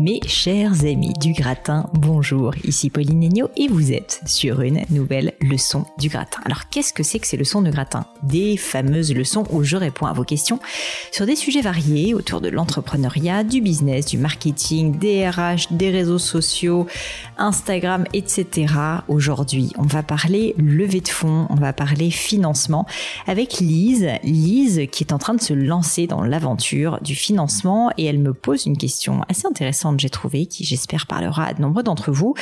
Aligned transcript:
Mes 0.00 0.20
chers 0.26 0.86
amis 0.86 1.12
du 1.20 1.34
gratin, 1.34 1.90
bonjour, 1.92 2.54
ici 2.64 2.88
Pauline 2.88 3.20
Negno 3.20 3.50
et 3.58 3.68
vous 3.68 3.92
êtes 3.92 4.22
sur 4.24 4.62
une 4.62 4.80
nouvelle 4.88 5.34
leçon 5.42 5.84
du 5.98 6.08
gratin. 6.08 6.40
Alors 6.46 6.70
qu'est-ce 6.70 6.94
que 6.94 7.02
c'est 7.02 7.18
que 7.18 7.26
ces 7.26 7.36
leçons 7.36 7.60
de 7.60 7.70
gratin? 7.70 8.06
Des 8.22 8.56
fameuses 8.56 9.12
leçons 9.12 9.44
où 9.50 9.62
je 9.62 9.76
réponds 9.76 10.06
à 10.06 10.14
vos 10.14 10.24
questions 10.24 10.58
sur 11.12 11.26
des 11.26 11.36
sujets 11.36 11.60
variés 11.60 12.14
autour 12.14 12.40
de 12.40 12.48
l'entrepreneuriat, 12.48 13.44
du 13.44 13.60
business, 13.60 14.06
du 14.06 14.16
marketing, 14.16 14.98
des 14.98 15.28
RH, 15.28 15.70
des 15.70 15.90
réseaux 15.90 16.18
sociaux, 16.18 16.86
Instagram, 17.36 18.06
etc. 18.14 18.72
Aujourd'hui, 19.06 19.70
on 19.76 19.82
va 19.82 20.02
parler 20.02 20.54
levée 20.56 21.02
de 21.02 21.08
fonds, 21.08 21.46
on 21.50 21.56
va 21.56 21.74
parler 21.74 22.10
financement 22.10 22.86
avec 23.26 23.60
Lise, 23.60 24.08
Lise 24.24 24.80
qui 24.90 25.04
est 25.04 25.12
en 25.12 25.18
train 25.18 25.34
de 25.34 25.42
se 25.42 25.52
lancer 25.52 26.06
dans 26.06 26.22
l'aventure 26.22 27.00
du 27.02 27.14
financement 27.14 27.90
et 27.98 28.06
elle 28.06 28.18
me 28.18 28.32
pose 28.32 28.64
une 28.64 28.78
question 28.78 29.20
assez 29.28 29.46
intéressante 29.46 29.89
j'ai 29.98 30.10
trouvé, 30.10 30.46
qui 30.46 30.64
j'espère 30.64 31.06
parlera 31.06 31.46
à 31.46 31.54
de 31.54 31.60
nombreux 31.60 31.82
d'entre 31.82 32.12
vous. 32.12 32.34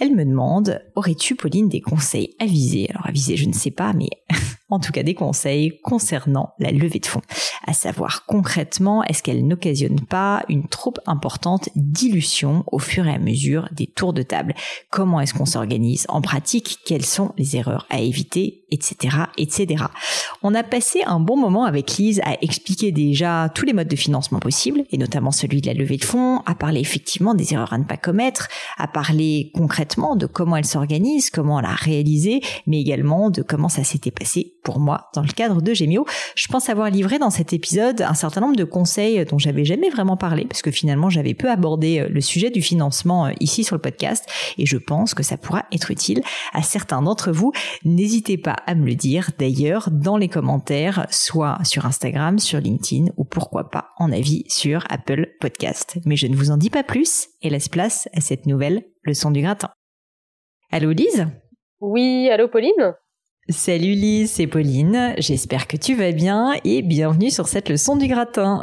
Elle 0.00 0.14
me 0.14 0.24
demande, 0.24 0.80
aurais-tu, 0.94 1.34
Pauline, 1.34 1.68
des 1.68 1.80
conseils 1.80 2.34
avisés 2.38 2.88
Alors 2.90 3.06
avisés, 3.06 3.36
je 3.36 3.46
ne 3.46 3.52
sais 3.52 3.70
pas, 3.72 3.92
mais 3.92 4.08
en 4.70 4.78
tout 4.78 4.92
cas 4.92 5.02
des 5.02 5.14
conseils 5.14 5.78
concernant 5.82 6.54
la 6.58 6.70
levée 6.70 6.98
de 6.98 7.06
fonds. 7.06 7.22
À 7.66 7.72
savoir 7.72 8.24
concrètement, 8.26 9.02
est-ce 9.04 9.22
qu'elle 9.22 9.46
n'occasionne 9.46 10.00
pas 10.00 10.44
une 10.48 10.68
trop 10.68 10.94
importante 11.06 11.68
dilution 11.76 12.64
au 12.66 12.78
fur 12.78 13.06
et 13.06 13.14
à 13.14 13.18
mesure 13.18 13.68
des 13.72 13.86
tours 13.86 14.12
de 14.12 14.22
table? 14.22 14.54
Comment 14.90 15.20
est-ce 15.20 15.34
qu'on 15.34 15.46
s'organise? 15.46 16.06
En 16.08 16.20
pratique 16.20 16.78
Quelles 16.84 17.04
sont 17.04 17.32
les 17.38 17.56
erreurs 17.56 17.86
à 17.90 18.00
éviter? 18.00 18.64
Etc. 18.70 19.16
etc. 19.38 19.84
On 20.42 20.54
a 20.54 20.62
passé 20.62 21.02
un 21.06 21.20
bon 21.20 21.38
moment 21.38 21.64
avec 21.64 21.96
Lise 21.96 22.20
à 22.24 22.36
expliquer 22.42 22.92
déjà 22.92 23.50
tous 23.54 23.64
les 23.64 23.72
modes 23.72 23.88
de 23.88 23.96
financement 23.96 24.40
possibles, 24.40 24.84
et 24.90 24.98
notamment 24.98 25.30
celui 25.30 25.62
de 25.62 25.68
la 25.68 25.74
levée 25.74 25.96
de 25.96 26.04
fonds, 26.04 26.40
à 26.44 26.54
parler 26.54 26.80
effectivement 26.80 27.34
des 27.34 27.54
erreurs 27.54 27.72
à 27.72 27.78
ne 27.78 27.84
pas 27.84 27.96
commettre, 27.96 28.48
à 28.76 28.86
parler 28.86 29.50
concrètement 29.54 30.16
de 30.16 30.26
comment 30.26 30.56
elle 30.56 30.66
s'organise, 30.66 31.30
comment 31.30 31.60
la 31.60 31.74
réaliser, 31.74 32.42
mais 32.66 32.80
également 32.80 33.30
de 33.30 33.42
comment 33.42 33.70
ça 33.70 33.84
s'était 33.84 34.10
passé 34.10 34.57
pour 34.62 34.80
moi 34.80 35.08
dans 35.14 35.22
le 35.22 35.28
cadre 35.28 35.62
de 35.62 35.74
Gemio. 35.74 36.06
Je 36.34 36.46
pense 36.48 36.68
avoir 36.68 36.90
livré 36.90 37.18
dans 37.18 37.30
cet 37.30 37.52
épisode 37.52 38.02
un 38.02 38.14
certain 38.14 38.40
nombre 38.40 38.56
de 38.56 38.64
conseils 38.64 39.24
dont 39.24 39.38
j'avais 39.38 39.64
jamais 39.64 39.90
vraiment 39.90 40.16
parlé 40.16 40.44
parce 40.44 40.62
que 40.62 40.70
finalement 40.70 41.10
j'avais 41.10 41.34
peu 41.34 41.50
abordé 41.50 42.00
euh, 42.00 42.08
le 42.08 42.20
sujet 42.20 42.50
du 42.50 42.62
financement 42.62 43.26
euh, 43.26 43.32
ici 43.40 43.64
sur 43.64 43.76
le 43.76 43.82
podcast 43.82 44.28
et 44.58 44.66
je 44.66 44.76
pense 44.76 45.14
que 45.14 45.22
ça 45.22 45.36
pourra 45.36 45.64
être 45.72 45.90
utile 45.90 46.22
à 46.52 46.62
certains 46.62 47.02
d'entre 47.02 47.32
vous. 47.32 47.52
N'hésitez 47.84 48.38
pas 48.38 48.56
à 48.66 48.74
me 48.74 48.86
le 48.86 48.94
dire 48.94 49.30
d'ailleurs 49.38 49.88
dans 49.90 50.16
les 50.16 50.28
commentaires, 50.28 51.06
soit 51.10 51.58
sur 51.64 51.86
Instagram, 51.86 52.38
sur 52.38 52.60
LinkedIn 52.60 53.06
ou 53.16 53.24
pourquoi 53.24 53.70
pas 53.70 53.90
en 53.98 54.12
avis 54.12 54.44
sur 54.48 54.84
Apple 54.90 55.28
Podcast. 55.40 55.98
Mais 56.04 56.16
je 56.16 56.26
ne 56.26 56.36
vous 56.36 56.50
en 56.50 56.56
dis 56.56 56.70
pas 56.70 56.82
plus 56.82 57.28
et 57.42 57.50
laisse 57.50 57.68
place 57.68 58.08
à 58.14 58.20
cette 58.20 58.46
nouvelle 58.46 58.84
leçon 59.04 59.30
du 59.30 59.42
gratin. 59.42 59.70
Allô 60.70 60.90
Lise? 60.92 61.26
Oui, 61.80 62.28
allô 62.30 62.48
Pauline? 62.48 62.94
Salut 63.50 63.92
Lise, 63.92 64.32
c'est 64.32 64.46
Pauline. 64.46 65.14
J'espère 65.16 65.68
que 65.68 65.78
tu 65.78 65.94
vas 65.94 66.12
bien 66.12 66.52
et 66.66 66.82
bienvenue 66.82 67.30
sur 67.30 67.48
cette 67.48 67.70
leçon 67.70 67.96
du 67.96 68.06
gratin. 68.06 68.60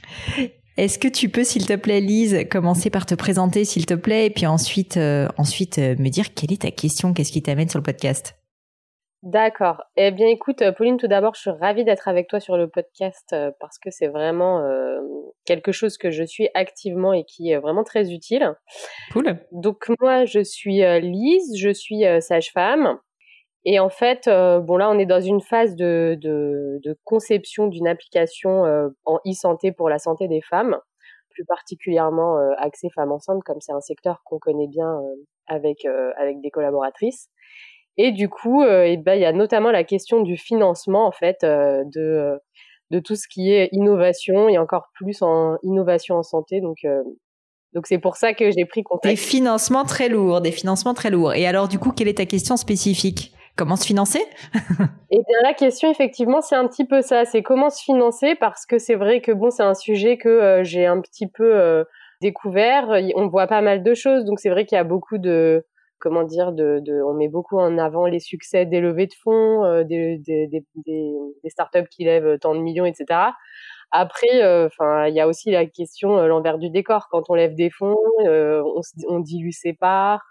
Est-ce 0.78 0.98
que 0.98 1.08
tu 1.08 1.28
peux, 1.28 1.44
s'il 1.44 1.66
te 1.66 1.76
plaît, 1.76 2.00
Lise, 2.00 2.48
commencer 2.50 2.88
par 2.88 3.04
te 3.04 3.14
présenter, 3.14 3.66
s'il 3.66 3.84
te 3.84 3.92
plaît, 3.92 4.24
et 4.24 4.30
puis 4.30 4.46
ensuite, 4.46 4.96
euh, 4.96 5.28
ensuite 5.36 5.78
euh, 5.78 5.96
me 5.98 6.08
dire 6.08 6.32
quelle 6.32 6.50
est 6.50 6.62
ta 6.62 6.70
question, 6.70 7.12
qu'est-ce 7.12 7.30
qui 7.30 7.42
t'amène 7.42 7.68
sur 7.68 7.78
le 7.78 7.82
podcast? 7.82 8.38
D'accord. 9.22 9.82
Eh 9.98 10.10
bien, 10.12 10.28
écoute, 10.28 10.62
euh, 10.62 10.72
Pauline, 10.72 10.96
tout 10.96 11.08
d'abord, 11.08 11.34
je 11.34 11.40
suis 11.42 11.50
ravie 11.50 11.84
d'être 11.84 12.08
avec 12.08 12.26
toi 12.26 12.40
sur 12.40 12.56
le 12.56 12.68
podcast 12.70 13.36
parce 13.60 13.78
que 13.78 13.90
c'est 13.90 14.08
vraiment 14.08 14.66
quelque 15.44 15.72
chose 15.72 15.98
que 15.98 16.10
je 16.10 16.24
suis 16.24 16.48
activement 16.54 17.12
et 17.12 17.24
qui 17.24 17.50
est 17.50 17.58
vraiment 17.58 17.84
très 17.84 18.12
utile. 18.12 18.54
Cool. 19.12 19.38
Donc 19.52 19.90
moi, 20.00 20.24
je 20.24 20.42
suis 20.42 20.80
Lise, 21.02 21.54
je 21.58 21.70
suis 21.70 22.04
sage-femme. 22.20 22.98
Et 23.68 23.80
en 23.80 23.88
fait, 23.88 24.28
euh, 24.28 24.60
bon 24.60 24.76
là, 24.76 24.88
on 24.88 24.98
est 24.98 25.06
dans 25.06 25.20
une 25.20 25.40
phase 25.40 25.74
de, 25.74 26.16
de, 26.22 26.96
conception 27.02 27.66
d'une 27.66 27.88
application 27.88 28.64
euh, 28.64 28.88
en 29.04 29.18
e-santé 29.26 29.72
pour 29.72 29.88
la 29.88 29.98
santé 29.98 30.28
des 30.28 30.40
femmes, 30.40 30.78
plus 31.30 31.44
particulièrement 31.44 32.38
euh, 32.38 32.52
axée 32.58 32.88
femmes 32.94 33.10
enceintes, 33.10 33.42
comme 33.44 33.60
c'est 33.60 33.72
un 33.72 33.80
secteur 33.80 34.22
qu'on 34.24 34.38
connaît 34.38 34.68
bien 34.68 34.96
avec 35.48 35.84
avec 36.16 36.40
des 36.40 36.50
collaboratrices. 36.50 37.28
Et 37.96 38.12
du 38.12 38.28
coup, 38.28 38.62
eh 38.64 38.96
ben, 38.98 39.14
il 39.14 39.20
y 39.20 39.24
a 39.24 39.32
notamment 39.32 39.72
la 39.72 39.82
question 39.82 40.20
du 40.20 40.36
financement 40.36 41.04
en 41.04 41.12
fait 41.12 41.38
de 41.42 42.38
de 42.92 43.00
tout 43.00 43.16
ce 43.16 43.26
qui 43.26 43.52
est 43.52 43.68
innovation 43.72 44.48
et 44.48 44.58
encore 44.58 44.90
plus 44.94 45.22
en 45.22 45.58
innovation 45.64 46.14
en 46.16 46.22
santé. 46.22 46.60
Donc 46.60 46.78
donc 47.72 47.86
c'est 47.88 47.98
pour 47.98 48.16
ça 48.16 48.32
que 48.32 48.50
j'ai 48.52 48.64
pris 48.64 48.84
contact. 48.84 49.12
Des 49.12 49.20
financements 49.20 49.84
très 49.84 50.08
lourds, 50.08 50.40
des 50.40 50.52
financements 50.52 50.94
très 50.94 51.10
lourds. 51.10 51.34
Et 51.34 51.46
alors 51.46 51.66
du 51.66 51.80
coup, 51.80 51.90
quelle 51.90 52.08
est 52.08 52.18
ta 52.18 52.26
question 52.26 52.56
spécifique? 52.56 53.32
Comment 53.56 53.76
se 53.76 53.86
financer? 53.86 54.22
Eh 55.12 55.18
bien, 55.18 55.38
la 55.44 55.54
question, 55.54 55.88
effectivement, 55.90 56.40
c'est 56.42 56.56
un 56.56 56.66
petit 56.66 56.84
peu 56.84 57.00
ça. 57.00 57.24
C'est 57.24 57.42
comment 57.42 57.70
se 57.70 57.80
financer? 57.82 58.34
Parce 58.34 58.66
que 58.66 58.78
c'est 58.78 58.96
vrai 58.96 59.20
que 59.20 59.30
bon, 59.30 59.50
c'est 59.50 59.62
un 59.62 59.74
sujet 59.74 60.18
que 60.18 60.28
euh, 60.28 60.64
j'ai 60.64 60.84
un 60.84 61.00
petit 61.00 61.28
peu 61.28 61.54
euh, 61.54 61.84
découvert. 62.20 62.88
On 63.14 63.28
voit 63.28 63.46
pas 63.46 63.62
mal 63.62 63.84
de 63.84 63.94
choses, 63.94 64.24
donc 64.24 64.40
c'est 64.40 64.50
vrai 64.50 64.66
qu'il 64.66 64.74
y 64.76 64.78
a 64.78 64.84
beaucoup 64.84 65.18
de 65.18 65.64
comment 66.00 66.24
dire, 66.24 66.52
de, 66.52 66.82
on 67.06 67.14
met 67.14 67.28
beaucoup 67.28 67.58
en 67.58 67.78
avant 67.78 68.06
les 68.06 68.18
succès 68.18 68.66
des 68.66 68.80
levées 68.80 69.06
de 69.06 69.14
fonds, 69.14 69.64
euh, 69.64 69.84
des, 69.84 70.20
startups 71.48 71.88
qui 71.88 72.04
lèvent 72.04 72.38
tant 72.40 72.54
de 72.54 72.60
millions, 72.60 72.84
etc. 72.84 73.30
Après, 73.92 74.66
enfin, 74.66 75.06
il 75.06 75.14
y 75.14 75.20
a 75.20 75.28
aussi 75.28 75.52
la 75.52 75.66
question 75.66 76.16
l'envers 76.26 76.58
du 76.58 76.68
décor. 76.68 77.06
Quand 77.10 77.30
on 77.30 77.34
lève 77.34 77.54
des 77.54 77.70
fonds, 77.70 77.96
on, 78.26 78.80
on 79.08 79.20
dilue 79.20 79.52
ses 79.52 79.72
parts. 79.72 80.24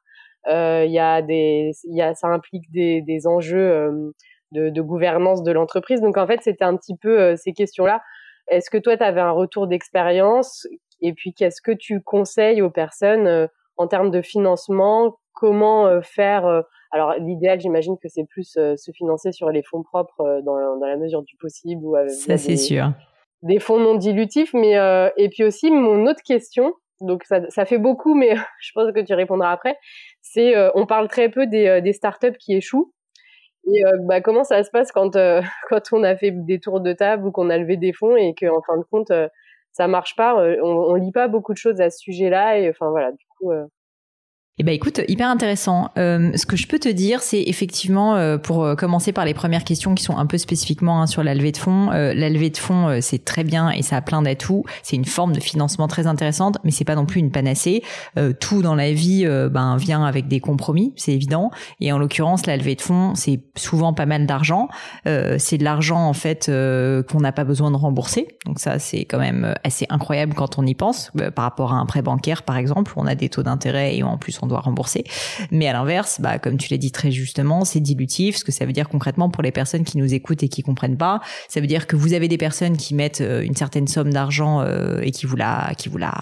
Il 0.48 0.92
y 0.92 1.00
a 1.00 1.22
des, 1.22 1.72
y 1.86 2.02
a, 2.02 2.14
ça 2.14 2.28
implique 2.28 2.72
des, 2.72 3.02
des 3.02 3.28
enjeux 3.28 4.14
de, 4.52 4.70
de, 4.70 4.82
gouvernance 4.82 5.44
de 5.44 5.52
l'entreprise. 5.52 6.02
Donc 6.02 6.18
en 6.18 6.28
fait, 6.28 6.42
c'était 6.42 6.66
un 6.66 6.76
petit 6.76 6.96
peu 6.96 7.36
ces 7.36 7.54
questions-là. 7.54 8.02
Est-ce 8.48 8.70
que 8.70 8.78
toi, 8.78 8.96
tu 8.96 9.04
avais 9.04 9.22
un 9.22 9.32
retour 9.32 9.68
d'expérience? 9.68 10.68
Et 11.02 11.14
puis, 11.14 11.34
qu'est-ce 11.34 11.62
que 11.62 11.72
tu 11.72 12.02
conseilles 12.02 12.62
aux 12.62 12.70
personnes 12.70 13.50
en 13.78 13.88
termes 13.88 14.12
de 14.12 14.22
financement? 14.22 15.18
Comment 15.34 16.02
faire 16.02 16.64
Alors, 16.92 17.16
l'idéal, 17.16 17.60
j'imagine 17.60 17.98
que 18.02 18.08
c'est 18.08 18.26
plus 18.26 18.54
se 18.54 18.92
financer 18.94 19.32
sur 19.32 19.50
les 19.50 19.64
fonds 19.64 19.84
propres 19.84 20.42
dans, 20.46 20.80
dans 20.80 20.86
la 20.86 20.98
mesure 20.98 21.24
du 21.24 21.36
possible. 21.38 21.84
Ou 21.84 21.96
avec 21.96 22.12
Ça, 22.12 22.38
c'est 22.38 22.56
sûr. 22.56 22.92
Des 23.42 23.60
fonds 23.60 23.80
non 23.80 23.96
dilutifs. 23.96 24.54
Mais, 24.54 24.76
et 25.18 25.30
puis 25.30 25.44
aussi, 25.44 25.72
mon 25.72 26.06
autre 26.06 26.22
question, 26.24 26.74
donc 27.02 27.24
ça, 27.26 27.50
ça 27.50 27.66
fait 27.66 27.78
beaucoup, 27.78 28.16
mais 28.16 28.36
je 28.60 28.72
pense 28.74 28.92
que 28.92 29.02
tu 29.02 29.14
répondras 29.14 29.52
après, 29.52 29.78
euh, 30.38 30.70
on 30.76 30.86
parle 30.86 31.08
très 31.08 31.30
peu 31.30 31.48
des, 31.48 31.68
euh, 31.68 31.94
startups 31.94 32.38
qui 32.40 32.56
échouent. 32.56 32.94
Et 33.68 33.86
euh, 33.86 33.92
bah, 34.04 34.22
comment 34.22 34.44
ça 34.44 34.64
se 34.64 34.72
passe 34.72 34.92
quand, 34.92 35.16
on 35.16 36.04
a 36.04 36.16
fait 36.16 36.32
des 36.32 36.60
tours 36.60 36.82
de 36.82 36.94
table 36.94 37.28
ou 37.28 37.32
qu'on 37.32 37.50
a 37.50 37.58
levé 37.58 37.78
des 37.78 37.94
fonds 37.94 38.16
et 38.16 38.36
qu'en 38.36 38.62
fin 38.62 38.78
de 38.78 38.84
compte, 38.84 39.12
ça 39.72 39.88
marche 39.88 40.16
pas 40.16 40.36
on, 40.36 40.92
on 40.92 40.96
lit 40.96 41.12
pas 41.12 41.28
beaucoup 41.28 41.54
de 41.54 41.58
choses 41.58 41.82
à 41.82 41.90
ce 41.90 42.00
sujet-là. 42.00 42.60
Et 42.60 42.70
enfin 42.70 42.90
voilà, 42.90 43.12
du 43.12 43.26
coup, 43.38 43.52
Eh 44.58 44.64
ben 44.64 44.72
écoute, 44.72 45.02
hyper 45.10 45.30
intéressant. 45.30 45.92
Euh, 45.98 46.32
ce 46.38 46.46
que 46.46 46.56
je 46.56 46.66
peux 46.66 46.80
te 46.80 46.88
dire, 46.88 47.22
c'est 47.22 47.42
effectivement, 47.42 48.16
euh, 48.16 48.38
pour 48.38 48.64
euh, 48.64 48.76
commencer 48.76 49.12
par 49.12 49.26
les 49.26 49.34
premières 49.34 49.66
questions 49.66 49.94
qui 49.96 50.02
sont 50.02 50.18
un 50.18 50.26
peu 50.26 50.38
spécifiquement 50.38 51.02
hein, 51.02 51.08
sur 51.08 51.24
la 51.24 51.36
levée 51.36 51.52
de 51.52 51.58
fonds, 51.58 51.90
la 51.90 52.30
levée 52.30 52.50
de 52.50 52.58
fonds, 52.58 53.02
c'est 53.02 53.26
très 53.26 53.44
bien 53.44 53.70
et 53.70 53.82
ça 53.82 53.98
a 53.98 54.02
plein 54.02 54.22
d'atouts. 54.22 54.64
C'est 54.82 54.96
une 54.96 55.04
forme 55.04 55.34
de 55.34 55.42
financement 55.42 55.90
très 55.90 56.08
intéressante, 56.08 56.58
mais 56.64 56.72
c'est 56.72 56.86
pas 56.86 56.96
non 56.96 57.06
plus 57.06 57.20
une 57.20 57.32
panacée. 57.32 57.84
tout 58.40 58.62
dans 58.62 58.76
la 58.76 58.94
vie 58.94 59.26
ben, 59.52 59.76
vient 59.78 60.06
avec 60.06 60.30
des 60.30 60.40
compromis, 60.40 60.94
c'est 60.96 61.12
évident. 61.12 61.52
Et 61.82 61.92
en 61.92 61.98
l'occurrence, 61.98 62.46
la 62.46 62.56
levée 62.56 62.76
de 62.76 62.82
fonds, 62.82 63.14
c'est 63.16 63.42
souvent 63.58 63.94
pas 63.94 64.06
mal 64.06 64.26
d'argent. 64.26 64.70
c'est 65.04 65.58
de 65.58 65.64
l'argent 65.64 66.08
en 66.08 66.14
fait 66.14 66.46
qu'on 66.48 67.20
n'a 67.20 67.32
pas 67.32 67.44
besoin 67.44 67.72
de 67.72 67.78
rembourser. 67.78 68.28
Donc 68.46 68.60
ça, 68.60 68.80
c'est 68.80 69.06
quand 69.06 69.20
même 69.20 69.54
assez 69.64 69.86
incroyable 69.90 70.34
quand 70.34 70.58
on 70.58 70.66
y 70.66 70.76
pense. 70.76 71.12
par 71.36 71.44
rapport 71.44 71.74
à 71.74 71.78
un 71.78 71.86
prêt 71.86 72.02
bancaire, 72.02 72.44
par 72.44 72.58
exemple, 72.58 72.94
on 72.96 73.06
a 73.06 73.16
des 73.16 73.30
taux 73.30 73.44
d'intérêt 73.44 73.98
et 73.98 74.04
en 74.04 74.18
plus 74.18 74.40
on 74.42 74.45
doit 74.46 74.60
rembourser. 74.60 75.04
Mais 75.52 75.68
à 75.68 75.74
l'inverse, 75.74 76.20
bah, 76.20 76.40
comme 76.40 76.58
tu 76.58 76.70
l'as 76.72 76.78
dit 76.78 76.92
très 76.92 77.12
justement, 77.12 77.66
c'est 77.66 77.80
dilutif. 77.80 78.38
Ce 78.38 78.44
que 78.44 78.52
ça 78.52 78.66
veut 78.66 78.74
dire 78.74 78.90
concrètement 78.90 79.30
pour 79.30 79.44
les 79.44 79.52
personnes 79.52 79.84
qui 79.84 79.98
nous 79.98 80.14
écoutent 80.14 80.44
et 80.44 80.50
qui 80.50 80.62
comprennent 80.62 80.98
pas, 80.98 81.22
ça 81.50 81.62
veut 81.62 81.68
dire 81.68 81.88
que 81.88 81.96
vous 81.96 82.14
avez 82.14 82.28
des 82.28 82.38
personnes 82.38 82.78
qui 82.78 82.94
mettent 82.96 83.22
euh, 83.22 83.42
une 83.42 83.56
certaine 83.56 83.88
somme 83.88 84.12
d'argent 84.12 84.62
euh, 84.62 85.02
et 85.02 85.12
qui 85.12 85.26
vous 85.26 85.36
la, 85.36 85.74
qui 85.78 85.90
vous 85.90 85.98
la 85.98 86.14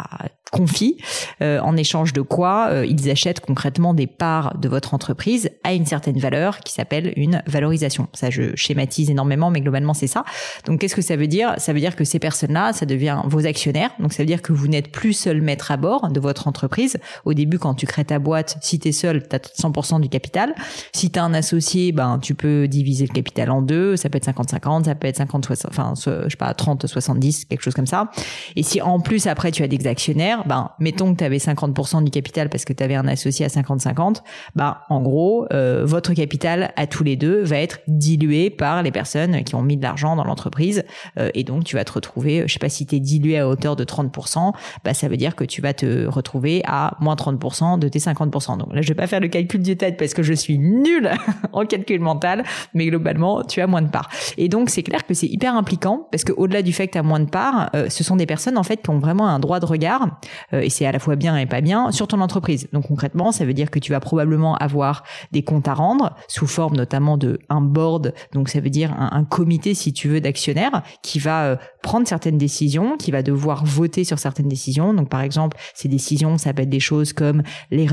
confient, 0.52 0.98
euh, 1.42 1.60
en 1.62 1.76
échange 1.76 2.14
de 2.14 2.22
quoi 2.22 2.72
ils 2.86 3.10
achètent 3.10 3.40
concrètement 3.40 3.96
des 3.96 4.06
parts 4.06 4.56
de 4.58 4.70
votre 4.70 4.94
entreprise 4.94 5.50
à 5.64 5.74
une 5.74 5.86
certaine 5.86 6.20
valeur 6.20 6.60
qui 6.60 6.74
s'appelle 6.74 7.14
une 7.16 7.42
valorisation. 7.48 8.08
Ça, 8.14 8.30
je 8.30 8.56
schématise 8.56 9.10
énormément, 9.10 9.50
mais 9.50 9.62
globalement, 9.62 9.94
c'est 9.94 10.08
ça. 10.08 10.24
Donc, 10.66 10.82
qu'est-ce 10.82 10.96
que 10.96 11.02
ça 11.02 11.16
veut 11.16 11.28
dire? 11.28 11.56
Ça 11.58 11.74
veut 11.74 11.80
dire 11.80 11.96
que 11.96 12.04
ces 12.04 12.20
personnes-là, 12.20 12.74
ça 12.74 12.86
devient 12.86 13.22
vos 13.26 13.46
actionnaires. 13.46 13.92
Donc, 14.00 14.14
ça 14.14 14.22
veut 14.22 14.28
dire 14.28 14.42
que 14.42 14.54
vous 14.54 14.68
n'êtes 14.68 14.92
plus 14.92 15.14
seul 15.14 15.42
maître 15.42 15.72
à 15.72 15.78
bord 15.78 16.10
de 16.10 16.20
votre 16.20 16.48
entreprise. 16.48 16.98
Au 17.26 17.34
début, 17.34 17.58
quand 17.58 17.74
tu 17.74 17.86
crées 17.86 18.06
ta 18.06 18.13
boîte, 18.20 18.58
si 18.62 18.80
tu 18.80 18.90
es 18.90 18.92
seul, 18.92 19.28
tu 19.28 19.36
as 19.36 19.40
100% 19.40 20.02
du 20.02 20.10
capital. 20.10 20.54
Si 20.94 21.12
tu 21.12 21.20
as 21.20 21.24
un 21.24 21.34
associé, 21.34 21.92
ben 21.92 22.20
tu 22.22 22.36
peux 22.36 22.68
diviser 22.68 23.06
le 23.08 23.14
capital 23.14 23.52
en 23.52 23.62
deux, 23.62 23.96
ça 23.96 24.10
peut 24.10 24.18
être 24.18 24.28
50-50, 24.28 24.86
ça 24.86 24.96
peut 24.96 25.08
être 25.08 25.18
50 25.18 25.46
60 25.46 25.72
enfin 25.72 25.94
je 25.96 26.30
sais 26.30 26.38
pas 26.38 26.54
30 26.54 26.88
70, 26.88 27.46
quelque 27.46 27.62
chose 27.62 27.74
comme 27.74 27.88
ça. 27.88 28.10
Et 28.56 28.64
si 28.64 28.82
en 28.82 29.00
plus 29.00 29.28
après 29.28 29.52
tu 29.52 29.64
as 29.64 29.68
des 29.68 29.88
actionnaires, 29.88 30.46
ben 30.48 30.72
mettons 30.80 31.14
que 31.14 31.20
tu 31.20 31.24
avais 31.24 31.38
50% 31.38 32.04
du 32.04 32.12
capital 32.12 32.50
parce 32.50 32.66
que 32.66 32.74
tu 32.74 32.84
avais 32.84 32.96
un 32.96 33.08
associé 33.08 33.46
à 33.46 33.50
50-50, 33.50 34.18
ben 34.56 34.78
en 34.90 35.02
gros, 35.02 35.46
euh, 35.54 35.84
votre 35.86 36.14
capital 36.14 36.72
à 36.76 36.88
tous 36.88 37.04
les 37.04 37.16
deux 37.16 37.44
va 37.44 37.58
être 37.58 37.80
dilué 37.88 38.50
par 38.50 38.84
les 38.84 38.92
personnes 38.92 39.44
qui 39.44 39.56
ont 39.56 39.62
mis 39.62 39.78
de 39.78 39.84
l'argent 39.84 40.16
dans 40.16 40.24
l'entreprise 40.24 40.84
euh, 41.18 41.30
et 41.34 41.44
donc 41.44 41.64
tu 41.64 41.76
vas 41.76 41.84
te 41.84 41.94
retrouver, 41.94 42.44
je 42.48 42.54
sais 42.54 42.60
pas 42.60 42.70
si 42.70 42.86
tu 42.86 42.96
es 42.96 43.00
dilué 43.00 43.40
à 43.40 43.48
hauteur 43.48 43.76
de 43.76 43.84
30%, 43.84 44.54
ben 44.84 44.94
ça 44.94 45.08
veut 45.08 45.18
dire 45.18 45.36
que 45.36 45.44
tu 45.44 45.62
vas 45.62 45.74
te 45.74 46.06
retrouver 46.08 46.62
à 46.66 46.96
moins 47.00 47.16
30% 47.16 47.80
de 47.80 47.88
tes 47.88 48.00
50%. 48.04 48.58
Donc 48.58 48.74
là, 48.74 48.82
je 48.82 48.88
vais 48.88 48.96
pas 48.96 49.08
faire 49.08 49.20
le 49.20 49.28
calcul 49.28 49.62
du 49.62 49.76
tête 49.78 49.98
parce 49.98 50.14
que 50.14 50.24
je 50.24 50.34
suis 50.34 50.58
nulle 50.58 51.12
en 51.54 51.66
calcul 51.66 52.00
mental, 52.00 52.44
mais 52.74 52.88
globalement, 52.88 53.44
tu 53.44 53.62
as 53.62 53.68
moins 53.68 53.82
de 53.82 53.90
parts. 53.90 54.10
Et 54.38 54.50
donc, 54.50 54.70
c'est 54.70 54.84
clair 54.84 55.06
que 55.06 55.14
c'est 55.14 55.28
hyper 55.28 55.56
impliquant 55.56 56.08
parce 56.12 56.24
que 56.24 56.34
au-delà 56.34 56.62
du 56.62 56.74
fait 56.74 56.88
que 56.88 56.94
tu 56.94 56.98
as 56.98 57.04
moins 57.04 57.20
de 57.20 57.30
parts, 57.30 57.70
euh, 57.76 57.90
ce 57.90 58.04
sont 58.04 58.16
des 58.16 58.26
personnes 58.26 58.58
en 58.58 58.64
fait 58.64 58.82
qui 58.82 58.90
ont 58.90 59.00
vraiment 59.00 59.28
un 59.28 59.40
droit 59.40 59.60
de 59.60 59.66
regard 59.66 60.20
euh, 60.54 60.62
et 60.62 60.70
c'est 60.70 60.86
à 60.86 60.92
la 60.92 61.00
fois 61.00 61.16
bien 61.16 61.38
et 61.38 61.46
pas 61.46 61.62
bien 61.62 61.92
sur 61.92 62.08
ton 62.08 62.22
entreprise. 62.22 62.68
Donc 62.74 62.88
concrètement, 62.88 63.32
ça 63.32 63.46
veut 63.46 63.54
dire 63.54 63.72
que 63.72 63.80
tu 63.80 63.92
vas 63.92 64.00
probablement 64.00 64.56
avoir 64.58 65.04
des 65.32 65.44
comptes 65.44 65.68
à 65.68 65.74
rendre 65.74 66.16
sous 66.28 66.48
forme 66.48 66.76
notamment 66.76 67.18
de 67.18 67.40
un 67.50 67.62
board, 67.62 68.14
donc 68.34 68.50
ça 68.50 68.60
veut 68.60 68.70
dire 68.70 68.94
un, 68.98 69.24
comité 69.24 69.74
si 69.74 69.94
tu 69.94 70.10
veux 70.10 70.22
d'actionnaires 70.22 70.84
qui 71.02 71.18
va 71.20 71.44
euh, 71.46 71.56
prendre 71.82 72.08
certaines 72.08 72.38
décisions, 72.38 72.98
qui 72.98 73.12
va 73.12 73.24
devoir 73.24 73.66
voter 73.66 74.04
sur 74.04 74.20
certaines 74.20 74.48
décisions. 74.48 74.94
Donc 74.94 75.10
par 75.10 75.22
exemple, 75.22 75.58
ces 75.74 75.88
décisions, 75.88 76.38
ça 76.38 76.54
peut 76.54 76.64
être 76.64 76.70
des 76.70 76.80
choses 76.80 77.14
comme 77.14 77.44
les 77.72 77.86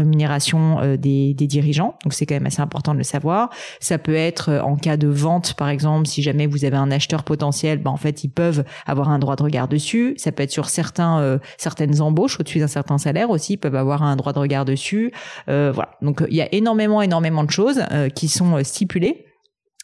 euh, 0.81 0.97
des, 0.97 1.35
dirigeants. 1.35 1.97
Donc 2.05 2.13
c'est 2.13 2.27
quand 2.27 2.35
même 2.35 2.47
assez 2.47 2.61
important 2.61 2.93
de 2.93 2.99
le 2.99 3.05
savoir. 3.05 3.51
Ça 3.81 3.99
peut 3.99 4.15
être 4.15 4.51
euh, 4.51 4.61
en 4.61 4.77
cas 4.77 4.97
de 4.97 5.09
vente, 5.09 5.55
par 5.55 5.69
exemple, 5.69 6.07
si 6.07 6.23
jamais 6.23 6.47
vous 6.47 6.65
avez 6.65 6.77
un 6.77 6.91
acheteur 6.91 7.23
potentiel, 7.25 7.79
ben 7.79 7.91
en 7.91 7.97
fait 7.97 8.25
ils 8.25 8.29
peuvent 8.29 8.65
avoir 8.87 9.09
un 9.09 9.19
droit 9.19 9.37
de 9.37 9.43
regard 9.43 9.69
dessus. 9.69 10.15
Ça 10.17 10.33
peut 10.33 10.43
être 10.43 10.51
sur 10.51 10.69
certains 10.69 11.21
euh, 11.21 11.39
certaines 11.59 12.01
embauches 12.01 12.39
au-dessus 12.41 12.59
d'un 12.59 12.67
certain 12.67 12.99
salaire 12.99 13.31
aussi, 13.31 13.55
ils 13.55 13.59
peuvent 13.59 13.75
avoir 13.75 14.03
un 14.03 14.17
droit 14.17 14.33
de 14.33 14.39
regard 14.39 14.65
dessus. 14.65 15.13
voilà. 15.47 15.91
Donc 16.03 16.23
il 16.29 16.37
y 16.37 16.43
a 16.43 16.53
énormément 16.55 17.03
énormément 17.03 17.45
de 17.45 17.51
choses 17.51 17.83
qui 18.15 18.29
sont 18.29 18.63
stipulées. 18.63 19.30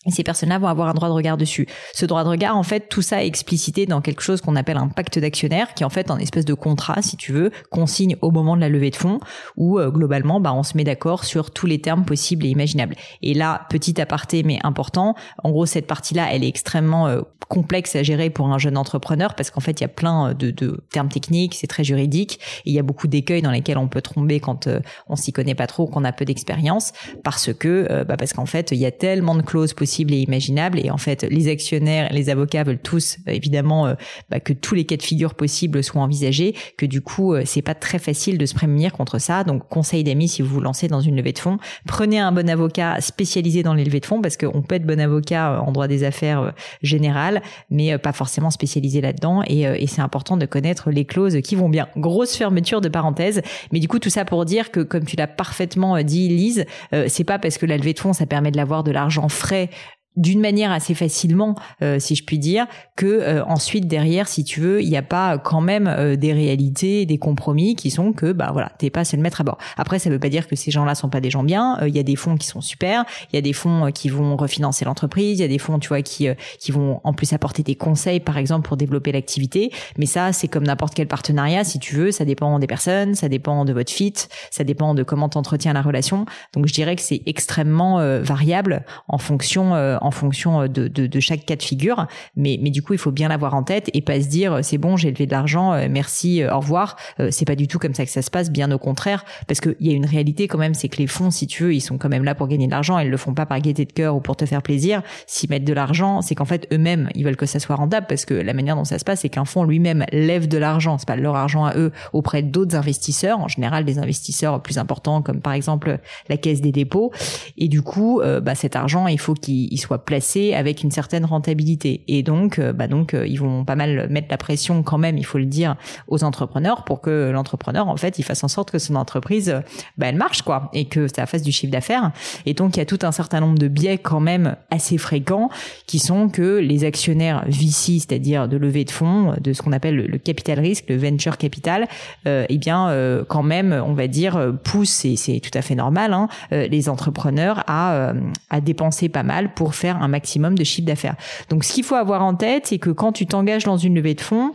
Et 0.07 0.11
ces 0.11 0.23
personnes-là 0.23 0.59
vont 0.59 0.69
avoir 0.69 0.89
un 0.89 0.95
droit 0.95 1.09
de 1.09 1.15
regard 1.15 1.37
dessus. 1.37 1.67
Ce 1.93 2.07
droit 2.07 2.23
de 2.25 2.29
regard, 2.29 2.57
en 2.57 2.63
fait, 2.63 2.89
tout 2.89 3.03
ça 3.03 3.25
est 3.25 3.27
explicité 3.27 3.87
dans 3.87 4.01
quelque 4.01 4.23
chose 4.23 4.41
qu'on 4.41 4.57
appelle 4.57 4.77
un 4.77 4.89
pacte 4.89 5.19
d'actionnaires, 5.19 5.75
qui 5.75 5.83
est 5.83 5.87
en 5.87 5.91
fait 5.91 6.11
un 6.11 6.19
espèce 6.19 6.45
de 6.45 6.55
contrat, 6.55 7.03
si 7.03 7.17
tu 7.17 7.33
veux, 7.33 7.51
qu'on 7.71 7.87
signe 7.87 8.17
au 8.23 8.31
moment 8.31 8.57
de 8.57 8.61
la 8.61 8.69
levée 8.69 8.91
de 8.91 8.97
fonds, 8.97 9.19
où 9.57 9.79
euh, 9.79 9.91
globalement, 9.91 10.41
bah, 10.41 10.55
on 10.55 10.63
se 10.63 10.77
met 10.77 10.85
d'accord 10.85 11.25
sur 11.25 11.51
tous 11.51 11.67
les 11.67 11.81
termes 11.81 12.05
possibles 12.05 12.47
et 12.47 12.49
imaginables. 12.49 12.95
Et 13.23 13.35
là, 13.35 13.67
petit 13.69 14.01
aparté 14.01 14.43
mais 14.43 14.59
important, 14.63 15.15
en 15.43 15.51
gros, 15.51 15.67
cette 15.67 15.87
partie-là, 15.87 16.29
elle 16.33 16.45
est 16.45 16.49
extrêmement 16.49 17.09
euh, 17.09 17.23
complexe 17.49 17.97
à 17.97 18.03
gérer 18.03 18.31
pour 18.31 18.49
un 18.49 18.59
jeune 18.59 18.77
entrepreneur, 18.77 19.35
parce 19.35 19.51
qu'en 19.51 19.61
fait, 19.61 19.81
il 19.81 19.85
y 19.85 19.87
a 19.87 19.89
plein 19.89 20.35
de, 20.35 20.51
de 20.51 20.85
termes 20.91 21.09
techniques, 21.09 21.55
c'est 21.55 21.67
très 21.67 21.85
juridique, 21.85 22.41
et 22.65 22.71
il 22.71 22.73
y 22.73 22.79
a 22.79 22.83
beaucoup 22.83 23.09
d'écueils 23.09 23.43
dans 23.43 23.51
lesquels 23.51 23.79
on 23.79 23.89
peut 23.89 24.03
tomber 24.03 24.41
quand 24.41 24.67
euh, 24.67 24.81
on 25.09 25.17
s'y 25.17 25.33
connaît 25.33 25.55
pas 25.55 25.67
trop, 25.67 25.87
qu'on 25.87 26.05
a 26.05 26.13
peu 26.13 26.25
d'expérience, 26.25 26.93
parce 27.25 27.53
que, 27.53 28.05
bah, 28.05 28.17
parce 28.17 28.33
qu'en 28.33 28.47
fait, 28.47 28.71
il 28.73 28.79
y 28.79 28.87
a 28.87 28.91
tellement 28.91 29.35
de 29.35 29.43
clauses 29.43 29.75
possibles 29.75 29.96
et 30.01 30.21
imaginable. 30.21 30.81
Et 30.85 30.91
en 30.91 30.99
fait, 30.99 31.23
les 31.23 31.49
actionnaires, 31.49 32.13
les 32.13 32.31
avocats 32.31 32.65
veulent 32.65 32.79
tous 32.79 33.19
euh, 33.29 33.33
évidemment 33.33 33.87
euh, 33.87 33.95
bah, 34.31 34.41
que 34.41 34.53
tous 34.53 34.75
les 34.75 34.85
cas 34.85 34.97
de 34.97 35.03
figure 35.03 35.35
possibles 35.35 35.83
soient 35.83 36.03
envisagés, 36.03 36.55
que 36.77 36.87
du 36.87 37.01
coup, 37.01 37.35
euh, 37.35 37.43
c'est 37.45 37.63
pas 37.63 37.75
très 37.75 37.99
facile 37.99 38.39
de 38.39 38.47
se 38.47 38.55
prémunir 38.55 38.93
contre 38.93 39.19
ça. 39.19 39.45
Donc, 39.45 39.69
conseil 39.69 40.05
d'amis, 40.05 40.29
si 40.29 40.43
vous 40.43 40.55
vous 40.55 40.61
lancez 40.61 40.89
dans 40.89 41.01
une 41.01 41.17
levée 41.17 41.33
de 41.33 41.39
fonds, 41.39 41.59
prenez 41.87 42.19
un 42.19 42.33
bon 42.33 42.49
avocat 42.49 43.01
spécialisé 43.01 43.63
dans 43.63 43.75
les 43.75 43.85
levées 43.85 44.01
de 44.01 44.07
fonds, 44.07 44.21
parce 44.21 44.37
qu'on 44.37 44.63
peut 44.63 44.75
être 44.75 44.87
bon 44.87 45.01
avocat 45.01 45.61
en 45.63 45.73
droit 45.73 45.89
des 45.89 46.05
affaires 46.05 46.55
général, 46.83 47.43
mais 47.71 47.99
pas 47.99 48.13
forcément 48.13 48.51
spécialisé 48.51 49.01
là-dedans. 49.01 49.43
Et, 49.47 49.63
et 49.63 49.87
c'est 49.87 50.01
important 50.01 50.37
de 50.37 50.47
connaître 50.47 50.91
les 50.91 51.05
clauses 51.05 51.41
qui 51.43 51.55
vont 51.55 51.69
bien. 51.69 51.89
Grosse 51.97 52.37
fermeture 52.37 52.81
de 52.81 52.89
parenthèse, 52.89 53.43
mais 53.73 53.79
du 53.79 53.89
coup, 53.89 53.99
tout 53.99 54.11
ça 54.11 54.25
pour 54.25 54.45
dire 54.45 54.71
que, 54.71 54.81
comme 54.81 55.05
tu 55.05 55.17
l'as 55.17 55.27
parfaitement 55.27 56.03
dit, 56.03 56.29
Lise, 56.29 56.65
c'est 57.09 57.25
pas 57.25 57.39
parce 57.39 57.59
que 57.59 57.67
la 57.67 57.77
levée 57.77 57.93
de 57.93 57.99
fonds, 57.99 58.13
ça 58.13 58.27
permet 58.27 58.51
de 58.51 58.57
l'avoir 58.57 58.85
de 58.85 58.91
l'argent 58.91 59.29
frais 59.29 59.71
d'une 60.17 60.41
manière 60.41 60.73
assez 60.73 60.95
facilement, 60.95 61.55
euh, 61.83 61.99
si 61.99 62.15
je 62.15 62.25
puis 62.25 62.39
dire, 62.39 62.67
que 62.97 63.07
euh, 63.07 63.45
ensuite 63.45 63.87
derrière, 63.87 64.29
si 64.29 64.45
tu 64.45 64.61
veux, 64.61 64.83
il 64.83 64.89
n'y 64.89 64.97
a 64.97 65.03
pas 65.03 65.39
quand 65.39 65.61
même 65.61 65.87
euh, 65.87 66.17
des 66.17 66.33
réalités, 66.33 67.05
des 67.05 67.19
compromis 67.19 67.77
qui 67.77 67.91
sont 67.91 68.13
que 68.13 68.33
bah 68.33 68.51
voilà, 68.53 68.73
t'es 68.79 68.91
pas 68.91 69.05
seul 69.05 69.21
mettre 69.21 69.43
à 69.43 69.45
bord. 69.45 69.59
Après, 69.77 69.99
ça 69.99 70.09
veut 70.09 70.19
pas 70.19 70.31
dire 70.31 70.49
que 70.49 70.57
ces 70.57 70.71
gens-là 70.71 70.95
sont 70.95 71.11
pas 71.11 71.21
des 71.21 71.31
gens 71.31 71.45
bien. 71.45 71.79
Il 71.87 71.95
y 71.95 71.99
a 71.99 72.03
des 72.03 72.17
fonds 72.17 72.37
qui 72.37 72.47
sont 72.47 72.63
super, 72.63 73.05
il 73.33 73.37
y 73.37 73.39
a 73.39 73.43
des 73.43 73.53
fonds 73.53 73.91
qui 73.93 74.09
vont 74.09 74.37
refinancer 74.37 74.85
l'entreprise, 74.85 75.39
il 75.39 75.43
y 75.43 75.45
a 75.45 75.49
des 75.49 75.59
fonds, 75.59 75.79
tu 75.79 75.89
vois, 75.89 76.03
qui 76.03 76.29
qui 76.59 76.73
vont 76.73 77.01
en 77.05 77.13
plus 77.13 77.33
apporter 77.33 77.63
des 77.63 77.75
conseils, 77.75 78.21
par 78.21 78.39
exemple, 78.39 78.67
pour 78.67 78.77
développer 78.77 79.13
l'activité. 79.13 79.71
Mais 79.99 80.07
ça, 80.07 80.33
c'est 80.33 80.49
comme 80.49 80.65
n'importe 80.65 80.95
quel 80.95 81.09
partenariat, 81.09 81.65
si 81.65 81.79
tu 81.79 81.95
veux, 81.95 82.11
ça 82.11 82.25
dépend 82.25 82.59
des 82.59 82.67
personnes, 82.67 83.15
ça 83.15 83.29
dépend 83.29 83.65
de 83.65 83.73
votre 83.73 83.93
fit, 83.93 84.15
ça 84.51 84.65
dépend 84.65 84.95
de 84.95 85.03
comment 85.03 85.29
t'entretiens 85.29 85.75
la 85.75 85.83
relation. 85.83 86.25
Donc, 86.55 86.67
je 86.67 86.73
dirais 86.73 86.97
que 86.97 87.03
c'est 87.03 87.23
extrêmement 87.27 87.99
variable 88.23 88.85
en 89.09 89.19
fonction 89.19 89.73
en 89.73 90.06
fonction 90.11 90.63
euh, 90.63 90.69
de, 90.69 90.89
de, 90.89 91.07
de, 91.07 91.21
chaque 91.21 91.45
cas 91.45 91.57
de 91.57 91.63
figure. 91.63 92.07
Mais, 92.37 92.59
mais 92.63 92.71
du 92.71 92.83
coup, 92.83 92.93
il 92.93 92.99
faut 92.99 93.11
bien 93.11 93.29
l'avoir 93.29 93.55
en 93.55 93.63
tête 93.63 93.91
et 93.95 94.03
pas 94.03 94.21
se 94.21 94.29
dire 94.29 94.55
euh, 94.55 94.61
c'est 94.63 94.79
bon, 94.79 94.97
j'ai 94.97 95.11
levé 95.11 95.27
de 95.27 95.33
l'argent, 95.33 95.73
euh, 95.73 95.89
merci, 95.91 96.43
au 96.45 96.59
revoir. 96.59 96.97
c'est 97.31 97.45
pas 97.45 97.55
du 97.55 97.69
tout 97.69 97.79
comme 97.79 97.95
ça 97.95 98.05
que 98.05 98.11
ça 98.11 98.23
se 98.23 98.31
passe, 98.31 98.51
bien 98.51 98.71
au 98.71 98.79
contraire, 98.79 99.25
parce 99.47 99.61
qu'il 99.61 99.77
y 99.81 99.91
a 99.91 99.95
une 99.95 100.07
réalité 100.07 100.49
quand 100.49 100.59
même, 100.59 100.75
c'est 100.75 100.89
que 100.89 100.99
les 100.99 101.07
fonds, 101.07 101.31
si 101.31 101.47
tu 101.47 101.65
veux, 101.65 101.75
ils 101.75 101.81
sont 101.81 101.99
quand 101.99 102.09
même 102.09 102.25
là 102.25 102.35
pour 102.35 102.49
gagner 102.49 102.67
de 102.67 102.71
l'argent. 102.71 102.99
Ils 102.99 103.11
le 103.11 103.17
font 103.17 103.35
pas 103.35 103.47
par 103.47 103.61
gaieté 103.61 103.85
de 103.85 103.93
cœur 103.93 104.17
ou 104.17 104.21
pour 104.21 104.37
te 104.37 104.47
faire 104.47 104.63
plaisir. 104.63 105.03
S'ils 105.27 105.51
mettent 105.51 105.65
de 105.65 105.73
l'argent, 105.73 106.23
c'est 106.23 106.35
qu'en 106.35 106.45
fait 106.45 106.67
eux-mêmes, 106.73 107.09
ils 107.15 107.25
veulent 107.25 107.37
que 107.37 107.47
ça 107.47 107.59
soit 107.59 107.77
rentable, 107.77 108.07
parce 108.09 108.25
que 108.25 108.35
la 108.35 108.53
manière 108.55 108.77
dont 108.77 108.85
ça 108.85 108.99
se 108.99 109.05
passe, 109.05 109.21
c'est 109.21 109.29
qu'un 109.29 109.45
fonds 109.45 109.65
lui-même 109.65 110.05
lève 110.13 110.49
de 110.49 110.59
l'argent, 110.59 110.99
c'est 110.99 111.09
pas 111.09 111.17
leur 111.17 111.37
argent 111.37 111.65
à 111.65 111.77
eux, 111.77 111.93
auprès 112.13 112.43
d'autres 112.43 112.77
investisseurs, 112.77 113.41
en 113.41 113.49
général 113.49 113.85
des 113.85 113.99
investisseurs 113.99 114.63
plus 114.63 114.79
importants 114.79 115.23
comme 115.23 115.41
par 115.41 115.53
exemple 115.53 115.99
la 116.29 116.37
caisse 116.37 116.61
des 116.61 116.73
dépôts. 116.73 117.13
Et 117.57 117.69
du 117.69 117.83
coup, 117.83 118.21
bah, 118.43 118.55
cet 118.55 118.77
argent, 118.77 119.07
il 119.07 119.19
faut 119.19 119.35
qu'il 119.35 119.79
soit 119.81 119.96
placé 119.99 120.55
avec 120.55 120.83
une 120.83 120.91
certaine 120.91 121.25
rentabilité. 121.25 122.03
Et 122.09 122.23
donc, 122.23 122.59
euh, 122.59 122.73
bah 122.73 122.89
donc, 122.89 123.15
euh, 123.15 123.27
ils 123.27 123.39
vont 123.39 123.65
pas 123.65 123.77
mal 123.77 124.09
mettre 124.11 124.29
la 124.31 124.37
pression 124.37 124.83
quand 124.83 124.99
même, 124.99 125.19
il 125.19 125.25
faut 125.25 125.39
le 125.39 125.47
dire, 125.47 125.77
aux 126.09 126.25
entrepreneurs 126.25 126.85
pour 126.85 127.01
que 127.01 127.31
l'entrepreneur, 127.31 127.89
en 127.89 127.97
fait, 127.97 128.19
il 128.19 128.23
fasse 128.23 128.43
en 128.45 128.49
sorte 128.49 128.71
que 128.71 128.79
son 128.79 128.95
entreprise, 128.97 129.63
bah, 129.99 130.07
elle 130.09 130.17
marche, 130.17 130.43
quoi, 130.43 130.71
et 130.73 130.87
que 130.87 131.09
ça 131.09 131.27
fasse 131.27 131.43
du 131.43 131.53
chiffre 131.53 131.73
d'affaires. 131.73 132.13
Et 132.45 132.55
donc, 132.55 132.77
il 132.77 132.81
y 132.81 132.83
a 132.83 132.87
tout 132.87 132.99
un 133.03 133.13
certain 133.13 133.41
nombre 133.41 133.59
de 133.59 133.69
biais 133.69 133.99
quand 133.99 134.21
même 134.21 134.57
assez 134.71 134.99
fréquents 134.99 135.51
qui 135.87 135.99
sont 135.99 136.29
que 136.29 136.59
les 136.59 136.85
actionnaires 136.85 137.45
VC, 137.47 137.99
c'est-à-dire 137.99 138.49
de 138.49 138.57
levée 138.57 138.85
de 138.85 138.91
fonds, 138.91 139.35
de 139.41 139.53
ce 139.53 139.63
qu'on 139.63 139.73
appelle 139.73 139.97
le, 139.97 140.19
capital 140.19 140.61
risque, 140.61 140.87
le 140.89 140.97
venture 140.97 141.39
capital, 141.39 141.87
euh, 142.27 142.47
eh 142.49 142.59
bien, 142.59 142.89
euh, 142.89 143.25
quand 143.27 143.43
même, 143.43 143.73
on 143.87 143.95
va 143.95 144.07
dire, 144.09 144.55
poussent, 144.65 145.05
et 145.05 145.17
c'est 145.17 145.41
tout 145.41 145.57
à 145.57 145.63
fait 145.63 145.75
normal, 145.75 146.13
hein, 146.13 146.29
les 146.51 146.89
entrepreneurs 146.89 147.63
à, 147.67 148.13
à 148.51 148.61
dépenser 148.61 149.09
pas 149.09 149.23
mal 149.23 149.55
pour 149.55 149.75
faire 149.75 149.86
un 149.89 150.09
maximum 150.09 150.59
de 150.59 150.65
chiffre 150.65 150.87
d'affaires. 150.87 151.15
Donc 151.51 151.63
ce 151.63 151.73
qu'il 151.73 151.85
faut 151.85 151.95
avoir 151.95 152.25
en 152.25 152.35
tête, 152.35 152.67
c'est 152.67 152.79
que 152.79 152.91
quand 152.91 153.13
tu 153.13 153.27
t'engages 153.27 153.65
dans 153.65 153.77
une 153.77 153.95
levée 153.95 154.15
de 154.15 154.21
fonds, 154.21 154.53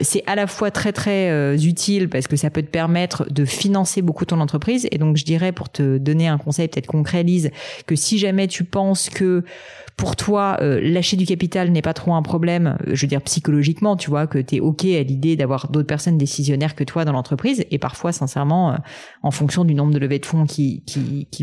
c'est 0.00 0.22
à 0.26 0.36
la 0.36 0.46
fois 0.46 0.70
très 0.70 0.92
très 0.92 1.56
utile 1.56 2.08
parce 2.08 2.28
que 2.28 2.36
ça 2.36 2.50
peut 2.50 2.62
te 2.62 2.70
permettre 2.70 3.26
de 3.30 3.44
financer 3.44 4.02
beaucoup 4.02 4.24
ton 4.24 4.40
entreprise. 4.40 4.86
Et 4.92 4.98
donc 4.98 5.16
je 5.16 5.24
dirais 5.24 5.52
pour 5.52 5.68
te 5.68 5.98
donner 5.98 6.28
un 6.28 6.38
conseil 6.38 6.68
peut-être 6.68 6.86
concret, 6.86 7.22
Lise, 7.22 7.50
que 7.86 7.96
si 7.96 8.18
jamais 8.18 8.46
tu 8.46 8.64
penses 8.64 9.08
que 9.10 9.42
pour 9.98 10.14
toi, 10.14 10.56
euh, 10.62 10.80
lâcher 10.80 11.16
du 11.16 11.26
capital 11.26 11.70
n'est 11.72 11.82
pas 11.82 11.92
trop 11.92 12.14
un 12.14 12.22
problème, 12.22 12.78
euh, 12.86 12.94
je 12.94 13.02
veux 13.02 13.08
dire 13.08 13.20
psychologiquement, 13.20 13.96
tu 13.96 14.10
vois, 14.10 14.28
que 14.28 14.38
tu 14.38 14.56
es 14.56 14.60
OK 14.60 14.84
à 14.84 15.02
l'idée 15.02 15.34
d'avoir 15.34 15.68
d'autres 15.70 15.88
personnes 15.88 16.16
décisionnaires 16.16 16.76
que 16.76 16.84
toi 16.84 17.04
dans 17.04 17.10
l'entreprise. 17.10 17.66
Et 17.72 17.78
parfois, 17.78 18.12
sincèrement, 18.12 18.72
euh, 18.72 18.76
en 19.24 19.32
fonction 19.32 19.64
du 19.64 19.74
nombre 19.74 19.92
de 19.92 19.98
levées 19.98 20.20
de 20.20 20.24
fonds 20.26 20.46
qui, 20.46 20.84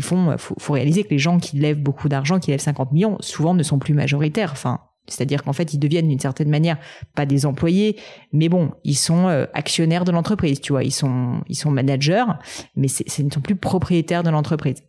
font, 0.00 0.36
faut, 0.38 0.54
faut 0.58 0.72
réaliser 0.72 1.04
que 1.04 1.10
les 1.10 1.18
gens 1.18 1.38
qui 1.38 1.58
lèvent 1.58 1.82
beaucoup 1.82 2.08
d'argent, 2.08 2.40
qui 2.40 2.50
lèvent 2.50 2.58
50 2.60 2.92
millions, 2.92 3.18
souvent 3.20 3.52
ne 3.52 3.62
sont 3.62 3.78
plus 3.78 3.92
majoritaires. 3.92 4.52
Enfin, 4.52 4.80
c'est-à-dire 5.06 5.44
qu'en 5.44 5.52
fait, 5.52 5.74
ils 5.74 5.78
deviennent 5.78 6.08
d'une 6.08 6.18
certaine 6.18 6.48
manière 6.48 6.78
pas 7.14 7.26
des 7.26 7.44
employés, 7.44 7.98
mais 8.32 8.48
bon, 8.48 8.70
ils 8.84 8.96
sont 8.96 9.28
actionnaires 9.52 10.06
de 10.06 10.12
l'entreprise, 10.12 10.62
tu 10.62 10.72
vois, 10.72 10.82
ils 10.82 10.92
sont 10.92 11.42
ils 11.48 11.54
sont 11.54 11.70
managers, 11.70 12.24
mais 12.74 12.88
ils 12.88 13.26
ne 13.26 13.30
sont 13.30 13.40
plus 13.40 13.54
propriétaires 13.54 14.22
de 14.22 14.30
l'entreprise. 14.30 14.82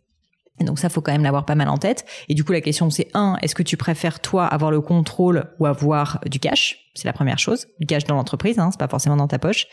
Donc 0.64 0.78
ça, 0.78 0.88
faut 0.88 1.00
quand 1.00 1.12
même 1.12 1.22
l'avoir 1.22 1.44
pas 1.44 1.54
mal 1.54 1.68
en 1.68 1.78
tête. 1.78 2.04
Et 2.28 2.34
du 2.34 2.44
coup, 2.44 2.52
la 2.52 2.60
question 2.60 2.90
c'est 2.90 3.08
un, 3.14 3.36
est-ce 3.42 3.54
que 3.54 3.62
tu 3.62 3.76
préfères 3.76 4.20
toi 4.20 4.46
avoir 4.46 4.70
le 4.70 4.80
contrôle 4.80 5.46
ou 5.58 5.66
avoir 5.66 6.20
du 6.26 6.40
cash? 6.40 6.90
C'est 6.94 7.06
la 7.06 7.12
première 7.12 7.38
chose, 7.38 7.66
du 7.78 7.86
cash 7.86 8.04
dans 8.04 8.14
l'entreprise, 8.14 8.58
hein, 8.58 8.70
c'est 8.72 8.80
pas 8.80 8.88
forcément 8.88 9.16
dans 9.16 9.28
ta 9.28 9.38
poche. 9.38 9.66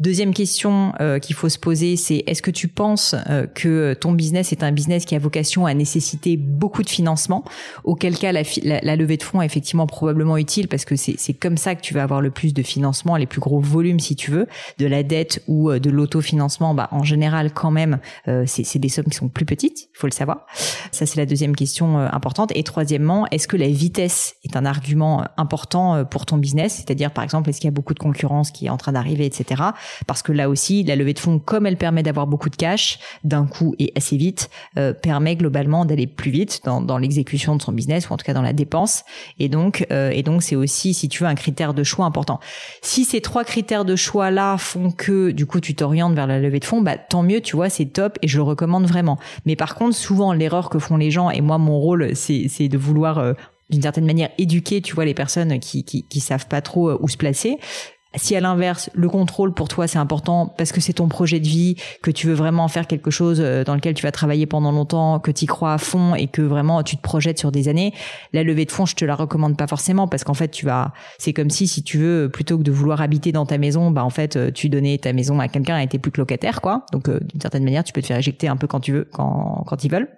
Deuxième 0.00 0.34
question 0.34 0.92
euh, 1.00 1.20
qu'il 1.20 1.36
faut 1.36 1.48
se 1.48 1.58
poser, 1.58 1.94
c'est 1.94 2.24
est-ce 2.26 2.42
que 2.42 2.50
tu 2.50 2.66
penses 2.66 3.14
euh, 3.30 3.46
que 3.46 3.94
ton 3.94 4.10
business 4.10 4.50
est 4.50 4.64
un 4.64 4.72
business 4.72 5.04
qui 5.04 5.14
a 5.14 5.20
vocation 5.20 5.66
à 5.66 5.74
nécessiter 5.74 6.36
beaucoup 6.36 6.82
de 6.82 6.90
financement 6.90 7.44
Auquel 7.84 8.18
cas, 8.18 8.32
la, 8.32 8.42
la, 8.64 8.96
levée 8.96 9.16
de 9.18 9.22
fonds 9.22 9.40
est 9.40 9.46
effectivement 9.46 9.86
probablement 9.86 10.36
utile 10.36 10.66
parce 10.66 10.84
que 10.84 10.96
c'est 10.96 11.34
comme 11.34 11.56
ça 11.56 11.76
que 11.76 11.80
tu 11.80 11.94
vas 11.94 12.02
avoir 12.02 12.20
le 12.20 12.32
plus 12.32 12.52
de 12.52 12.62
financement, 12.64 13.16
les 13.16 13.26
plus 13.26 13.40
gros 13.40 13.60
volumes 13.60 14.00
si 14.00 14.16
tu 14.16 14.32
veux, 14.32 14.48
de 14.78 14.86
la 14.86 15.04
dette 15.04 15.44
ou 15.46 15.70
euh, 15.70 15.78
de 15.78 15.90
l'autofinancement. 15.90 16.74
Bah, 16.74 16.88
en 16.90 17.04
général, 17.04 17.52
quand 17.52 17.70
même, 17.70 18.00
c'est 18.46 18.80
des 18.80 18.88
sommes 18.88 19.04
qui 19.04 19.16
sont 19.16 19.28
plus 19.28 19.44
petites, 19.44 19.82
il 19.82 19.96
faut 19.96 20.08
le 20.08 20.12
savoir. 20.12 20.46
Ça, 20.90 21.06
c'est 21.06 21.18
la 21.18 21.26
deuxième 21.26 21.54
question 21.54 21.98
importante. 21.98 22.50
Et 22.56 22.64
troisièmement, 22.64 23.28
est-ce 23.30 23.46
que 23.46 23.56
la 23.56 23.68
vitesse 23.68 24.34
est 24.42 24.56
un 24.56 24.64
argument 24.64 25.24
important 25.36 26.04
pour 26.04 26.26
ton 26.26 26.36
business? 26.36 26.74
C'est-à-dire, 26.74 27.12
par 27.12 27.22
exemple, 27.22 27.50
est-ce 27.50 27.60
qu'il 27.60 27.68
y 27.68 27.72
a 27.72 27.74
beaucoup 27.74 27.94
de 27.94 27.98
concurrence 28.00 28.50
qui 28.50 28.66
est 28.66 28.70
en 28.70 28.76
train 28.76 28.92
d'arriver, 28.92 29.26
etc 29.26 29.62
parce 30.06 30.22
que 30.22 30.32
là 30.32 30.48
aussi, 30.48 30.82
la 30.84 30.96
levée 30.96 31.14
de 31.14 31.18
fonds, 31.18 31.38
comme 31.38 31.66
elle 31.66 31.76
permet 31.76 32.02
d'avoir 32.02 32.26
beaucoup 32.26 32.50
de 32.50 32.56
cash 32.56 32.98
d'un 33.24 33.46
coup 33.46 33.74
et 33.78 33.92
assez 33.96 34.16
vite, 34.16 34.50
euh, 34.78 34.92
permet 34.92 35.36
globalement 35.36 35.84
d'aller 35.84 36.06
plus 36.06 36.30
vite 36.30 36.60
dans, 36.64 36.80
dans 36.80 36.98
l'exécution 36.98 37.56
de 37.56 37.62
son 37.62 37.72
business 37.72 38.08
ou 38.08 38.12
en 38.12 38.16
tout 38.16 38.24
cas 38.24 38.34
dans 38.34 38.42
la 38.42 38.52
dépense. 38.52 39.04
Et 39.38 39.48
donc, 39.48 39.86
euh, 39.90 40.10
et 40.10 40.22
donc 40.22 40.42
c'est 40.42 40.56
aussi, 40.56 40.94
si 40.94 41.08
tu 41.08 41.22
veux, 41.22 41.28
un 41.28 41.34
critère 41.34 41.74
de 41.74 41.82
choix 41.82 42.04
important. 42.06 42.40
Si 42.82 43.04
ces 43.04 43.20
trois 43.20 43.44
critères 43.44 43.84
de 43.84 43.96
choix 43.96 44.30
là 44.30 44.56
font 44.58 44.90
que 44.90 45.30
du 45.30 45.46
coup 45.46 45.60
tu 45.60 45.74
t'orientes 45.74 46.14
vers 46.14 46.26
la 46.26 46.40
levée 46.40 46.60
de 46.60 46.64
fonds, 46.64 46.80
bah 46.80 46.96
tant 46.96 47.22
mieux, 47.22 47.40
tu 47.40 47.56
vois, 47.56 47.68
c'est 47.68 47.86
top 47.86 48.18
et 48.22 48.28
je 48.28 48.36
le 48.36 48.42
recommande 48.42 48.86
vraiment. 48.86 49.18
Mais 49.46 49.56
par 49.56 49.74
contre, 49.74 49.96
souvent 49.96 50.32
l'erreur 50.32 50.70
que 50.70 50.78
font 50.78 50.96
les 50.96 51.10
gens 51.10 51.30
et 51.30 51.40
moi 51.40 51.58
mon 51.58 51.78
rôle 51.78 52.14
c'est 52.14 52.68
de 52.68 52.78
vouloir 52.78 53.18
euh, 53.18 53.32
d'une 53.70 53.82
certaine 53.82 54.06
manière 54.06 54.30
éduquer, 54.38 54.80
tu 54.82 54.94
vois, 54.94 55.04
les 55.04 55.14
personnes 55.14 55.58
qui, 55.58 55.84
qui, 55.84 56.04
qui 56.04 56.20
savent 56.20 56.46
pas 56.46 56.60
trop 56.60 56.92
où 57.00 57.08
se 57.08 57.16
placer. 57.16 57.58
Si 58.16 58.36
à 58.36 58.40
l'inverse, 58.40 58.90
le 58.94 59.08
contrôle 59.08 59.52
pour 59.52 59.68
toi 59.68 59.86
c'est 59.86 59.98
important 59.98 60.46
parce 60.46 60.72
que 60.72 60.80
c'est 60.80 60.94
ton 60.94 61.08
projet 61.08 61.40
de 61.40 61.46
vie, 61.46 61.76
que 62.02 62.10
tu 62.10 62.26
veux 62.26 62.34
vraiment 62.34 62.68
faire 62.68 62.86
quelque 62.86 63.10
chose 63.10 63.40
euh, 63.40 63.64
dans 63.64 63.74
lequel 63.74 63.94
tu 63.94 64.02
vas 64.02 64.12
travailler 64.12 64.46
pendant 64.46 64.72
longtemps, 64.72 65.18
que 65.18 65.30
tu 65.30 65.44
y 65.44 65.46
crois 65.46 65.72
à 65.72 65.78
fond 65.78 66.14
et 66.14 66.28
que 66.28 66.42
vraiment 66.42 66.82
tu 66.82 66.96
te 66.96 67.02
projettes 67.02 67.38
sur 67.38 67.50
des 67.50 67.68
années, 67.68 67.92
la 68.32 68.42
levée 68.42 68.64
de 68.64 68.72
fonds 68.72 68.86
je 68.86 68.94
te 68.94 69.04
la 69.04 69.14
recommande 69.14 69.56
pas 69.56 69.66
forcément 69.66 70.06
parce 70.06 70.24
qu'en 70.24 70.34
fait 70.34 70.48
tu 70.48 70.64
vas, 70.64 70.92
c'est 71.18 71.32
comme 71.32 71.50
si 71.50 71.66
si 71.66 71.82
tu 71.82 71.98
veux 71.98 72.28
plutôt 72.32 72.58
que 72.58 72.62
de 72.62 72.72
vouloir 72.72 73.00
habiter 73.00 73.32
dans 73.32 73.46
ta 73.46 73.58
maison, 73.58 73.90
bah 73.90 74.04
en 74.04 74.10
fait 74.10 74.36
euh, 74.36 74.50
tu 74.52 74.68
donnais 74.68 74.98
ta 74.98 75.12
maison 75.12 75.40
à 75.40 75.48
quelqu'un 75.48 75.78
et 75.78 75.86
t'es 75.88 75.98
plus 75.98 76.12
que 76.12 76.20
locataire 76.20 76.60
quoi. 76.60 76.86
Donc 76.92 77.08
euh, 77.08 77.18
d'une 77.20 77.40
certaine 77.40 77.64
manière 77.64 77.84
tu 77.84 77.92
peux 77.92 78.02
te 78.02 78.06
faire 78.06 78.18
éjecter 78.18 78.48
un 78.48 78.56
peu 78.56 78.66
quand 78.66 78.80
tu 78.80 78.92
veux, 78.92 79.08
quand 79.12 79.64
quand 79.66 79.84
ils 79.84 79.90
veulent. 79.90 80.08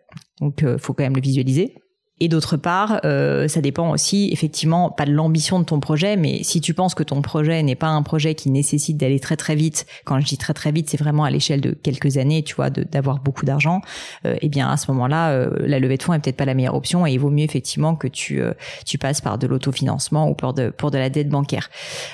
Donc 0.40 0.64
faut 0.78 0.92
quand 0.92 1.04
même 1.04 1.16
le 1.16 1.22
visualiser. 1.22 1.74
Et 2.18 2.28
d'autre 2.28 2.56
part, 2.56 3.00
euh, 3.04 3.46
ça 3.46 3.60
dépend 3.60 3.90
aussi 3.90 4.30
effectivement 4.32 4.90
pas 4.90 5.04
de 5.04 5.12
l'ambition 5.12 5.60
de 5.60 5.64
ton 5.64 5.80
projet, 5.80 6.16
mais 6.16 6.42
si 6.44 6.62
tu 6.62 6.72
penses 6.72 6.94
que 6.94 7.02
ton 7.02 7.20
projet 7.20 7.62
n'est 7.62 7.74
pas 7.74 7.88
un 7.88 8.02
projet 8.02 8.34
qui 8.34 8.50
nécessite 8.50 8.96
d'aller 8.96 9.20
très 9.20 9.36
très 9.36 9.54
vite, 9.54 9.86
quand 10.06 10.18
je 10.18 10.24
dis 10.24 10.38
très 10.38 10.54
très 10.54 10.72
vite, 10.72 10.88
c'est 10.88 10.96
vraiment 10.96 11.24
à 11.24 11.30
l'échelle 11.30 11.60
de 11.60 11.72
quelques 11.72 12.16
années, 12.16 12.42
tu 12.42 12.54
vois, 12.54 12.70
d'avoir 12.70 13.18
beaucoup 13.18 13.44
d'argent, 13.44 13.82
euh, 14.24 14.36
eh 14.40 14.48
bien 14.48 14.70
à 14.70 14.78
ce 14.78 14.90
moment-là, 14.92 15.30
euh, 15.32 15.50
la 15.60 15.78
levée 15.78 15.98
de 15.98 16.02
fonds 16.02 16.14
est 16.14 16.18
peut-être 16.18 16.36
pas 16.36 16.46
la 16.46 16.54
meilleure 16.54 16.74
option 16.74 17.06
et 17.06 17.12
il 17.12 17.18
vaut 17.18 17.28
mieux 17.28 17.44
effectivement 17.44 17.96
que 17.96 18.08
tu 18.08 18.40
euh, 18.40 18.54
tu 18.86 18.96
passes 18.96 19.20
par 19.20 19.36
de 19.36 19.46
l'autofinancement 19.46 20.30
ou 20.30 20.34
pour 20.34 20.54
de 20.54 20.70
pour 20.70 20.90
de 20.90 20.96
la 20.96 21.10
dette 21.10 21.28
bancaire. 21.28 21.68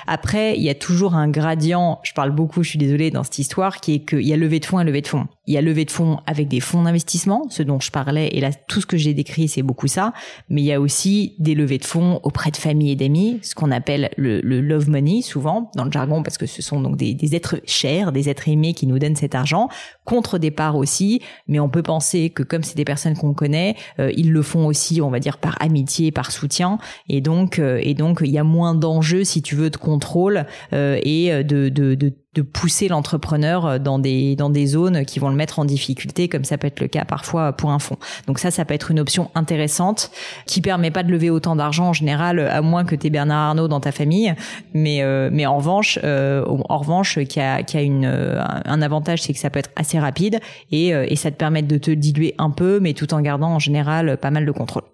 Après, 0.08 0.56
il 0.56 0.62
y 0.64 0.70
a 0.70 0.74
toujours 0.74 1.14
un 1.14 1.28
gradient. 1.28 2.00
Je 2.02 2.12
parle 2.12 2.32
beaucoup, 2.32 2.64
je 2.64 2.70
suis 2.70 2.78
désolée 2.78 3.12
dans 3.12 3.22
cette 3.22 3.38
histoire, 3.38 3.80
qui 3.80 3.94
est 3.94 3.98
qu'il 4.00 4.26
y 4.26 4.32
a 4.32 4.36
levée 4.36 4.58
de 4.58 4.66
fonds 4.66 4.80
et 4.80 4.84
levée 4.84 5.02
de 5.02 5.06
fonds. 5.06 5.28
Il 5.46 5.54
y 5.54 5.58
a 5.58 5.60
levée 5.60 5.84
de 5.84 5.92
fonds 5.92 6.18
avec 6.26 6.48
des 6.48 6.60
fonds 6.60 6.82
d'investissement, 6.82 7.46
ce 7.50 7.62
dont 7.62 7.78
je 7.78 7.92
parlais, 7.92 8.28
et 8.28 8.40
là 8.40 8.50
tout 8.52 8.80
ce 8.80 8.86
que 8.86 8.96
j'ai 8.96 9.14
décrit, 9.14 9.46
c'est 9.46 9.62
beaucoup 9.62 9.88
mais 10.48 10.62
il 10.62 10.64
y 10.64 10.72
a 10.72 10.80
aussi 10.80 11.34
des 11.38 11.54
levées 11.54 11.78
de 11.78 11.84
fonds 11.84 12.20
auprès 12.22 12.50
de 12.50 12.56
familles 12.56 12.92
et 12.92 12.96
d'amis, 12.96 13.40
ce 13.42 13.54
qu'on 13.54 13.70
appelle 13.70 14.10
le, 14.16 14.40
love 14.40 14.88
money 14.88 15.22
souvent 15.22 15.70
dans 15.76 15.84
le 15.84 15.92
jargon 15.92 16.22
parce 16.22 16.38
que 16.38 16.46
ce 16.46 16.62
sont 16.62 16.80
donc 16.80 16.96
des, 16.96 17.34
êtres 17.34 17.60
chers, 17.66 18.12
des 18.12 18.28
êtres 18.28 18.48
aimés 18.48 18.74
qui 18.74 18.86
nous 18.86 18.98
donnent 18.98 19.16
cet 19.16 19.34
argent 19.34 19.68
contre 20.04 20.38
des 20.38 20.50
parts 20.50 20.76
aussi, 20.76 21.20
mais 21.48 21.60
on 21.60 21.68
peut 21.68 21.82
penser 21.82 22.30
que 22.30 22.42
comme 22.42 22.62
c'est 22.62 22.76
des 22.76 22.84
personnes 22.84 23.16
qu'on 23.16 23.34
connaît, 23.34 23.76
euh, 23.98 24.10
ils 24.16 24.32
le 24.32 24.42
font 24.42 24.66
aussi, 24.66 25.00
on 25.00 25.10
va 25.10 25.20
dire 25.20 25.38
par 25.38 25.60
amitié, 25.60 26.10
par 26.12 26.30
soutien, 26.30 26.78
et 27.08 27.20
donc 27.20 27.58
euh, 27.58 27.78
et 27.82 27.94
donc 27.94 28.20
il 28.22 28.30
y 28.30 28.38
a 28.38 28.44
moins 28.44 28.74
d'enjeux 28.74 29.24
si 29.24 29.42
tu 29.42 29.54
veux 29.54 29.70
de 29.70 29.76
contrôle 29.76 30.46
euh, 30.72 30.98
et 31.02 31.44
de, 31.44 31.68
de 31.68 32.12
de 32.34 32.40
pousser 32.40 32.88
l'entrepreneur 32.88 33.78
dans 33.78 33.98
des 33.98 34.36
dans 34.36 34.48
des 34.48 34.66
zones 34.66 35.04
qui 35.04 35.18
vont 35.18 35.28
le 35.28 35.36
mettre 35.36 35.58
en 35.58 35.66
difficulté 35.66 36.28
comme 36.28 36.44
ça 36.44 36.56
peut 36.56 36.66
être 36.66 36.80
le 36.80 36.88
cas 36.88 37.04
parfois 37.04 37.52
pour 37.52 37.70
un 37.70 37.78
fonds. 37.78 37.98
Donc 38.26 38.38
ça 38.38 38.50
ça 38.50 38.64
peut 38.64 38.72
être 38.72 38.90
une 38.90 39.00
option 39.00 39.30
intéressante 39.34 40.10
qui 40.46 40.62
permet 40.62 40.90
pas 40.90 41.02
de 41.02 41.10
lever 41.10 41.28
autant 41.28 41.56
d'argent 41.56 41.88
en 41.88 41.92
général 41.92 42.40
à 42.40 42.62
moins 42.62 42.84
que 42.84 42.96
tu 42.96 43.10
Bernard 43.10 43.48
Arnault 43.50 43.68
dans 43.68 43.80
ta 43.80 43.92
famille 43.92 44.34
mais 44.72 45.02
euh, 45.02 45.28
mais 45.30 45.44
en 45.44 45.58
revanche 45.58 45.98
euh, 46.04 46.44
en 46.46 46.78
revanche 46.78 47.18
qui 47.24 47.38
a 47.38 47.62
qui 47.62 47.76
a 47.76 47.82
une 47.82 48.06
un 48.06 48.82
avantage 48.82 49.22
c'est 49.22 49.34
que 49.34 49.38
ça 49.38 49.50
peut 49.50 49.58
être 49.58 49.70
assez 49.76 49.98
rapide 49.98 50.40
et 50.70 50.94
euh, 50.94 51.04
et 51.08 51.16
ça 51.16 51.30
te 51.30 51.36
permet 51.36 51.62
de 51.62 51.76
te 51.76 51.90
diluer 51.90 52.34
un 52.38 52.50
peu 52.50 52.80
mais 52.80 52.94
tout 52.94 53.12
en 53.12 53.20
gardant 53.20 53.50
en 53.50 53.58
général 53.58 54.16
pas 54.16 54.30
mal 54.30 54.46
de 54.46 54.52
contrôle. 54.52 54.84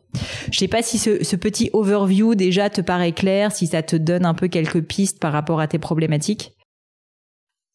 Je 0.51 0.59
sais 0.59 0.69
pas 0.69 0.83
si 0.83 0.99
ce, 0.99 1.23
ce 1.23 1.37
petit 1.37 1.71
overview 1.73 2.35
déjà 2.35 2.71
te 2.71 2.81
paraît 2.81 3.13
clair, 3.13 3.53
si 3.53 3.67
ça 3.67 3.83
te 3.83 3.95
donne 3.95 4.25
un 4.25 4.35
peu 4.35 4.49
quelques 4.49 4.81
pistes 4.81 5.21
par 5.21 5.33
rapport 5.33 5.61
à 5.61 5.69
tes 5.69 5.79
problématiques. 5.79 6.55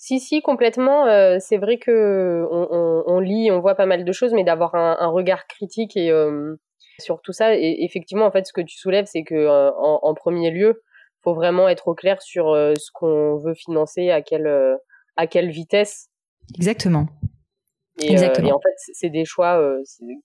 Si, 0.05 0.19
si, 0.19 0.41
complètement. 0.41 1.07
Euh, 1.07 1.38
c'est 1.39 1.55
vrai 1.55 1.77
que 1.77 2.45
on, 2.51 3.19
lit, 3.22 3.51
on 3.51 3.62
voit 3.62 3.75
pas 3.75 3.86
mal 3.86 4.03
de 4.03 4.12
choses, 4.12 4.33
mais 4.33 4.43
d'avoir 4.43 4.75
un, 4.75 5.07
regard 5.07 5.48
critique 5.48 5.95
et 5.95 6.12
euh, 6.12 6.57
sur 7.00 7.22
tout 7.22 7.31
ça. 7.31 7.55
Et 7.55 7.86
effectivement, 7.86 8.25
en 8.25 8.31
fait, 8.31 8.45
ce 8.45 8.51
que 8.51 8.60
tu 8.60 8.77
soulèves, 8.77 9.05
c'est 9.05 9.24
que 9.24 9.33
euh, 9.33 9.72
en, 9.72 10.13
premier 10.13 10.51
lieu, 10.51 10.83
faut 11.24 11.33
vraiment 11.33 11.69
être 11.69 11.88
au 11.88 11.95
clair 11.95 12.22
sur 12.22 12.48
ce 12.48 12.91
qu'on 12.93 13.38
veut 13.38 13.53
financer, 13.53 14.10
à 14.10 14.22
quelle 14.22 14.77
à 15.15 15.25
quelle 15.25 15.50
vitesse. 15.50 16.10
Exactement. 16.53 17.07
Et, 18.00 18.12
Exactement. 18.12 18.48
Euh, 18.48 18.50
et 18.50 18.54
en 18.54 18.60
fait, 18.60 18.94
c'est 18.94 19.10
des 19.10 19.24
choix 19.24 19.60
euh, 19.60 19.78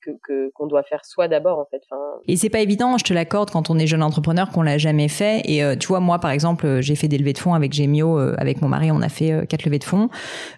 que 0.02 0.50
qu'on 0.54 0.66
doit 0.66 0.82
faire 0.82 1.04
soi 1.04 1.28
d'abord 1.28 1.58
en 1.58 1.66
fait. 1.70 1.82
Enfin... 1.90 2.00
Et 2.26 2.36
c'est 2.36 2.48
pas 2.48 2.60
évident, 2.60 2.96
je 2.96 3.04
te 3.04 3.12
l'accorde, 3.12 3.50
quand 3.50 3.68
on 3.68 3.78
est 3.78 3.86
jeune 3.86 4.02
entrepreneur, 4.02 4.50
qu'on 4.50 4.62
l'a 4.62 4.78
jamais 4.78 5.08
fait. 5.08 5.42
Et 5.44 5.62
euh, 5.62 5.76
tu 5.76 5.88
vois, 5.88 6.00
moi 6.00 6.18
par 6.18 6.30
exemple, 6.30 6.80
j'ai 6.80 6.94
fait 6.94 7.08
des 7.08 7.18
levées 7.18 7.34
de 7.34 7.38
fonds 7.38 7.52
avec 7.52 7.74
Gemio, 7.74 8.18
avec 8.38 8.62
mon 8.62 8.68
mari, 8.68 8.90
on 8.90 9.02
a 9.02 9.10
fait 9.10 9.46
quatre 9.48 9.64
levées 9.66 9.78
de 9.78 9.84
fonds. 9.84 10.08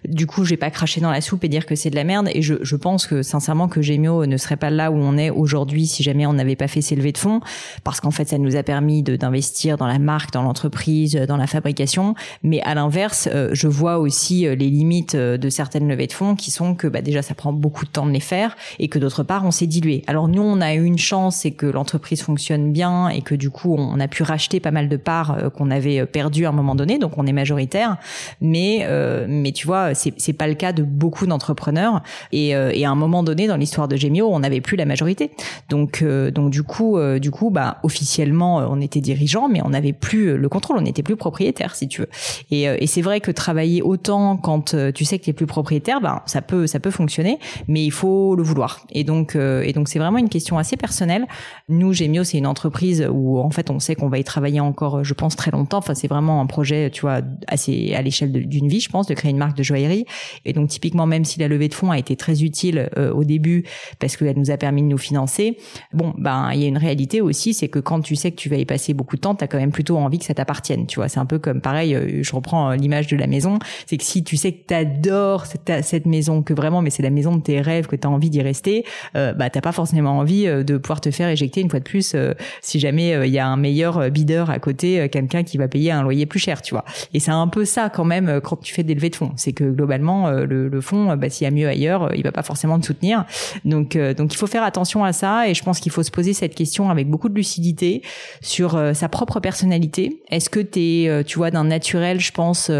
Du 0.05 0.25
coup, 0.25 0.45
j'ai 0.45 0.55
pas 0.55 0.71
craché 0.71 1.01
dans 1.01 1.11
la 1.11 1.19
soupe 1.19 1.43
et 1.43 1.49
dire 1.49 1.65
que 1.65 1.75
c'est 1.75 1.89
de 1.89 1.95
la 1.95 2.05
merde. 2.05 2.29
Et 2.33 2.41
je, 2.41 2.55
je 2.61 2.75
pense 2.77 3.07
que 3.07 3.23
sincèrement 3.23 3.67
que 3.67 3.81
Gemio 3.81 4.25
ne 4.25 4.37
serait 4.37 4.55
pas 4.55 4.69
là 4.69 4.89
où 4.89 4.95
on 4.95 5.17
est 5.17 5.29
aujourd'hui 5.29 5.87
si 5.87 6.03
jamais 6.03 6.25
on 6.25 6.33
n'avait 6.33 6.55
pas 6.55 6.69
fait 6.69 6.81
ces 6.81 6.95
levées 6.95 7.11
de 7.11 7.17
fonds, 7.17 7.41
parce 7.83 7.99
qu'en 7.99 8.11
fait, 8.11 8.29
ça 8.29 8.37
nous 8.37 8.55
a 8.55 8.63
permis 8.63 9.03
d'investir 9.03 9.75
dans 9.77 9.87
la 9.87 9.99
marque, 9.99 10.31
dans 10.31 10.43
l'entreprise, 10.43 11.15
dans 11.15 11.37
la 11.37 11.47
fabrication. 11.47 12.15
Mais 12.41 12.61
à 12.61 12.73
l'inverse, 12.73 13.27
je 13.51 13.67
vois 13.67 13.99
aussi 13.99 14.43
les 14.43 14.55
limites 14.55 15.17
de 15.17 15.49
certaines 15.49 15.89
levées 15.89 16.07
de 16.07 16.13
fonds 16.13 16.35
qui 16.35 16.51
sont 16.51 16.73
que 16.75 16.87
bah, 16.87 17.00
bah, 17.01 17.05
déjà 17.05 17.21
ça 17.21 17.33
prend 17.33 17.51
beaucoup 17.51 17.85
de 17.85 17.89
temps 17.89 18.05
de 18.05 18.11
les 18.11 18.19
faire 18.19 18.55
et 18.79 18.87
que 18.87 18.99
d'autre 18.99 19.23
part 19.23 19.45
on 19.45 19.51
s'est 19.51 19.67
dilué. 19.67 20.03
Alors 20.07 20.27
nous 20.27 20.41
on 20.41 20.61
a 20.61 20.73
eu 20.73 20.83
une 20.83 20.97
chance 20.97 21.37
c'est 21.37 21.51
que 21.51 21.65
l'entreprise 21.65 22.21
fonctionne 22.21 22.71
bien 22.71 23.09
et 23.09 23.21
que 23.21 23.35
du 23.35 23.49
coup 23.49 23.75
on 23.77 23.99
a 23.99 24.07
pu 24.07 24.23
racheter 24.23 24.59
pas 24.59 24.71
mal 24.71 24.87
de 24.87 24.97
parts 24.97 25.31
euh, 25.37 25.49
qu'on 25.49 25.71
avait 25.71 25.99
euh, 25.99 26.05
perdues 26.05 26.45
à 26.45 26.49
un 26.49 26.53
moment 26.53 26.75
donné 26.75 26.99
donc 26.99 27.17
on 27.17 27.25
est 27.25 27.33
majoritaire 27.33 27.97
mais 28.39 28.81
euh, 28.83 29.25
mais 29.27 29.51
tu 29.51 29.67
vois 29.67 29.93
c'est 29.93 30.13
c'est 30.17 30.33
pas 30.33 30.47
le 30.47 30.53
cas 30.53 30.73
de 30.73 30.83
beaucoup 30.83 31.25
d'entrepreneurs 31.25 32.03
et, 32.31 32.49
et 32.49 32.85
à 32.85 32.91
un 32.91 32.95
moment 32.95 33.23
donné 33.23 33.47
dans 33.47 33.57
l'histoire 33.57 33.87
de 33.87 33.95
Gemio 33.95 34.27
on 34.31 34.39
n'avait 34.39 34.61
plus 34.61 34.77
la 34.77 34.85
majorité. 34.85 35.31
Donc 35.69 36.03
donc 36.03 36.51
du 36.51 36.63
coup 36.63 36.99
du 37.19 37.31
coup 37.31 37.49
bah 37.49 37.77
officiellement 37.83 38.57
on 38.57 38.79
était 38.81 39.01
dirigeant 39.01 39.49
mais 39.49 39.61
on 39.63 39.69
n'avait 39.69 39.93
plus 39.93 40.37
le 40.37 40.49
contrôle, 40.49 40.77
on 40.77 40.81
n'était 40.81 41.03
plus 41.03 41.15
propriétaire 41.15 41.75
si 41.75 41.87
tu 41.87 42.01
veux. 42.01 42.09
Et, 42.51 42.63
et 42.63 42.87
c'est 42.87 43.01
vrai 43.01 43.21
que 43.21 43.31
travailler 43.31 43.81
autant 43.81 44.37
quand 44.37 44.75
tu 44.93 45.05
sais 45.05 45.17
que 45.19 45.23
tu 45.23 45.29
es 45.31 45.33
plus 45.33 45.47
propriétaire, 45.47 46.01
bah 46.01 46.23
ça 46.25 46.41
peut 46.41 46.67
ça 46.67 46.79
peut 46.79 46.90
fonctionner, 46.91 47.39
mais 47.67 47.83
il 47.83 47.91
faut 47.91 48.35
le 48.35 48.43
vouloir. 48.43 48.85
Et 48.91 49.03
donc, 49.03 49.35
euh, 49.35 49.61
et 49.63 49.73
donc 49.73 49.87
c'est 49.87 49.99
vraiment 49.99 50.17
une 50.17 50.29
question 50.29 50.57
assez 50.57 50.77
personnelle. 50.77 51.27
Nous, 51.69 51.93
Gemio, 51.93 52.23
c'est 52.23 52.37
une 52.37 52.47
entreprise 52.47 53.07
où 53.11 53.39
en 53.39 53.49
fait 53.49 53.69
on 53.69 53.79
sait 53.79 53.95
qu'on 53.95 54.09
va 54.09 54.17
y 54.17 54.23
travailler 54.23 54.59
encore, 54.59 55.03
je 55.03 55.13
pense, 55.13 55.35
très 55.35 55.51
longtemps. 55.51 55.79
Enfin, 55.79 55.95
c'est 55.95 56.07
vraiment 56.07 56.41
un 56.41 56.45
projet, 56.45 56.89
tu 56.91 57.01
vois, 57.01 57.21
assez 57.47 57.93
à 57.93 58.01
l'échelle 58.01 58.31
d'une 58.31 58.67
vie, 58.67 58.79
je 58.79 58.89
pense, 58.89 59.07
de 59.07 59.13
créer 59.13 59.31
une 59.31 59.37
marque 59.37 59.57
de 59.57 59.63
joaillerie. 59.63 60.05
Et 60.45 60.53
donc 60.53 60.69
typiquement, 60.69 61.05
même 61.05 61.25
si 61.25 61.39
la 61.39 61.47
levée 61.47 61.67
de 61.67 61.73
fonds 61.73 61.91
a 61.91 61.97
été 61.97 62.15
très 62.15 62.43
utile 62.43 62.89
euh, 62.97 63.11
au 63.13 63.23
début 63.23 63.63
parce 63.99 64.17
qu'elle 64.17 64.37
nous 64.37 64.51
a 64.51 64.57
permis 64.57 64.81
de 64.81 64.87
nous 64.87 64.97
financer, 64.97 65.57
bon, 65.93 66.13
ben 66.17 66.51
il 66.53 66.61
y 66.61 66.65
a 66.65 66.67
une 66.67 66.77
réalité 66.77 67.21
aussi, 67.21 67.53
c'est 67.53 67.69
que 67.69 67.79
quand 67.79 68.01
tu 68.01 68.15
sais 68.15 68.31
que 68.31 68.37
tu 68.37 68.49
vas 68.49 68.57
y 68.57 68.65
passer 68.65 68.93
beaucoup 68.93 69.15
de 69.15 69.21
temps, 69.21 69.35
tu 69.35 69.43
as 69.43 69.47
quand 69.47 69.57
même 69.57 69.71
plutôt 69.71 69.97
envie 69.97 70.19
que 70.19 70.25
ça 70.25 70.33
t'appartienne. 70.33 70.87
Tu 70.87 70.97
vois, 70.97 71.09
c'est 71.09 71.19
un 71.19 71.25
peu 71.25 71.39
comme 71.39 71.61
pareil. 71.61 71.95
Euh, 71.95 72.23
je 72.23 72.35
reprends 72.35 72.71
l'image 72.71 73.07
de 73.07 73.17
la 73.17 73.27
maison, 73.27 73.59
c'est 73.85 73.97
que 73.97 74.03
si 74.03 74.23
tu 74.23 74.37
sais 74.37 74.51
que 74.51 74.67
tu 74.67 74.73
adores 74.73 75.45
cette, 75.45 75.83
cette 75.83 76.05
maison, 76.05 76.43
que 76.43 76.53
vraiment, 76.53 76.80
mais 76.81 76.89
c'est 76.89 77.03
la 77.03 77.09
maison 77.09 77.35
de 77.35 77.41
tes 77.41 77.61
rêves, 77.61 77.87
que 77.87 77.95
tu 77.95 78.07
as 78.07 78.09
envie 78.09 78.29
d'y 78.29 78.41
rester, 78.41 78.85
euh, 79.15 79.33
bah 79.33 79.49
t'as 79.49 79.61
pas 79.61 79.71
forcément 79.71 80.17
envie 80.17 80.47
euh, 80.47 80.63
de 80.63 80.77
pouvoir 80.77 81.01
te 81.01 81.11
faire 81.11 81.29
éjecter 81.29 81.61
une 81.61 81.69
fois 81.69 81.79
de 81.79 81.85
plus 81.85 82.13
euh, 82.15 82.33
si 82.61 82.79
jamais 82.79 83.27
il 83.27 83.33
y 83.33 83.39
a 83.39 83.47
un 83.47 83.57
meilleur 83.57 84.09
bideur 84.09 84.49
à 84.49 84.59
côté, 84.59 85.07
quelqu'un 85.09 85.43
qui 85.43 85.57
va 85.57 85.67
payer 85.67 85.91
un 85.91 86.01
loyer 86.03 86.25
plus 86.25 86.39
cher, 86.39 86.61
tu 86.61 86.73
vois. 86.73 86.85
Et 87.13 87.19
c'est 87.19 87.31
un 87.31 87.47
peu 87.47 87.65
ça 87.65 87.89
quand 87.89 88.05
même 88.05 88.41
quand 88.43 88.57
tu 88.57 88.73
fais 88.73 88.83
des 88.83 88.95
levées 88.95 89.09
de 89.09 89.15
fonds, 89.15 89.31
c'est 89.35 89.53
que 89.53 89.63
globalement 89.63 90.29
le, 90.31 90.67
le 90.67 90.81
fonds, 90.81 91.15
bah, 91.15 91.29
s'il 91.29 91.45
y 91.45 91.47
a 91.47 91.51
mieux 91.51 91.67
ailleurs, 91.67 92.11
il 92.15 92.23
va 92.23 92.31
pas 92.31 92.43
forcément 92.43 92.79
te 92.79 92.85
soutenir. 92.85 93.25
Donc 93.65 93.97
donc 93.97 94.33
il 94.33 94.37
faut 94.37 94.47
faire 94.47 94.63
attention 94.63 95.03
à 95.03 95.13
ça 95.13 95.47
et 95.47 95.53
je 95.53 95.63
pense 95.63 95.79
qu'il 95.79 95.91
faut 95.91 96.03
se 96.03 96.11
poser 96.11 96.33
cette 96.33 96.55
question 96.55 96.89
avec 96.89 97.09
beaucoup 97.09 97.29
de 97.29 97.35
lucidité 97.35 98.01
sur 98.41 98.79
sa 98.93 99.09
propre 99.09 99.39
personnalité. 99.39 100.21
Est-ce 100.29 100.49
que 100.49 100.59
t'es, 100.59 101.23
tu 101.25 101.37
vois, 101.37 101.51
d'un 101.51 101.65
naturel, 101.65 102.19
je 102.19 102.31
pense 102.31 102.71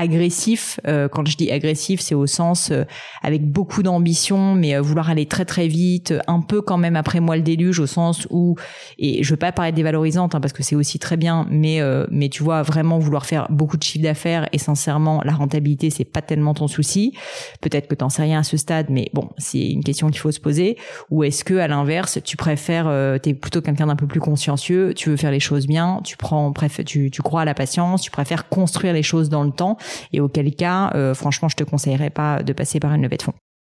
agressif. 0.00 0.80
Euh, 0.86 1.08
quand 1.08 1.26
je 1.28 1.36
dis 1.36 1.50
agressif, 1.50 2.00
c'est 2.00 2.14
au 2.14 2.26
sens 2.26 2.70
euh, 2.70 2.84
avec 3.22 3.46
beaucoup 3.46 3.82
d'ambition, 3.82 4.54
mais 4.54 4.74
euh, 4.74 4.80
vouloir 4.80 5.10
aller 5.10 5.26
très 5.26 5.44
très 5.44 5.68
vite, 5.68 6.14
un 6.26 6.40
peu 6.40 6.62
quand 6.62 6.78
même 6.78 6.96
après 6.96 7.20
moi 7.20 7.36
le 7.36 7.42
déluge, 7.42 7.78
au 7.80 7.86
sens 7.86 8.26
où 8.30 8.56
et 8.98 9.22
je 9.22 9.30
veux 9.30 9.36
pas 9.36 9.52
parler 9.52 9.72
dévalorisante 9.72 10.34
hein, 10.34 10.40
parce 10.40 10.54
que 10.54 10.62
c'est 10.62 10.74
aussi 10.74 10.98
très 10.98 11.16
bien, 11.16 11.46
mais 11.50 11.80
mais 12.10 12.28
tu 12.28 12.42
vois 12.42 12.62
vraiment 12.62 12.98
vouloir 12.98 13.26
faire 13.26 13.46
beaucoup 13.50 13.76
de 13.76 13.82
chiffre 13.82 14.02
d'affaires 14.02 14.48
et 14.52 14.58
sincèrement 14.58 15.20
la 15.24 15.32
rentabilité 15.32 15.90
c'est 15.90 16.04
pas 16.04 16.22
tellement 16.22 16.54
ton 16.54 16.68
souci. 16.68 17.12
Peut-être 17.60 17.88
que 17.88 17.94
t'en 17.94 18.08
sais 18.08 18.22
rien 18.22 18.40
à 18.40 18.42
ce 18.42 18.56
stade, 18.56 18.86
mais 18.88 19.10
bon 19.12 19.28
c'est 19.38 19.68
une 19.70 19.84
question 19.84 20.08
qu'il 20.08 20.20
faut 20.20 20.32
se 20.32 20.40
poser. 20.40 20.76
Ou 21.10 21.24
est-ce 21.24 21.44
que 21.44 21.54
à 21.54 21.68
l'inverse 21.68 22.18
tu 22.24 22.36
préfères, 22.36 22.90
t'es 23.22 23.34
plutôt 23.34 23.60
quelqu'un 23.60 23.86
d'un 23.86 23.96
peu 23.96 24.06
plus 24.06 24.20
consciencieux, 24.20 24.94
tu 24.94 25.10
veux 25.10 25.16
faire 25.16 25.30
les 25.30 25.40
choses 25.40 25.66
bien, 25.66 26.00
tu 26.04 26.16
prends, 26.16 26.52
tu 26.86 27.10
tu 27.10 27.22
crois 27.22 27.42
à 27.42 27.44
la 27.44 27.54
patience, 27.54 28.02
tu 28.02 28.10
préfères 28.10 28.48
construire 28.48 28.92
les 28.92 29.02
choses 29.02 29.28
dans 29.28 29.44
le 29.44 29.50
temps 29.50 29.76
et 30.12 30.20
auquel 30.20 30.54
cas, 30.54 30.90
euh, 30.94 31.14
franchement, 31.14 31.48
je 31.48 31.56
te 31.56 31.64
conseillerais 31.64 32.10
pas 32.10 32.42
de 32.42 32.52
passer 32.52 32.80
par 32.80 32.92
une 32.94 33.02
levée 33.02 33.16
de 33.16 33.22
fonds. 33.22 33.34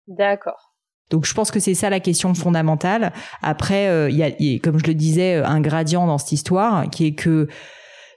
D'accord. 0.09 0.75
Donc 1.11 1.27
je 1.27 1.35
pense 1.35 1.51
que 1.51 1.61
c'est 1.61 1.75
ça 1.75 1.91
la 1.91 2.01
question 2.01 2.33
fondamentale. 2.35 3.13
Après, 3.43 3.89
euh, 3.89 4.09
il 4.09 4.17
y, 4.17 4.23
a, 4.23 4.59
comme 4.59 4.79
je 4.79 4.87
le 4.87 4.95
disais, 4.95 5.37
un 5.37 5.61
gradient 5.61 6.07
dans 6.07 6.19
cette 6.19 6.33
histoire 6.33 6.89
qui 6.91 7.07
est 7.07 7.13
que 7.13 7.49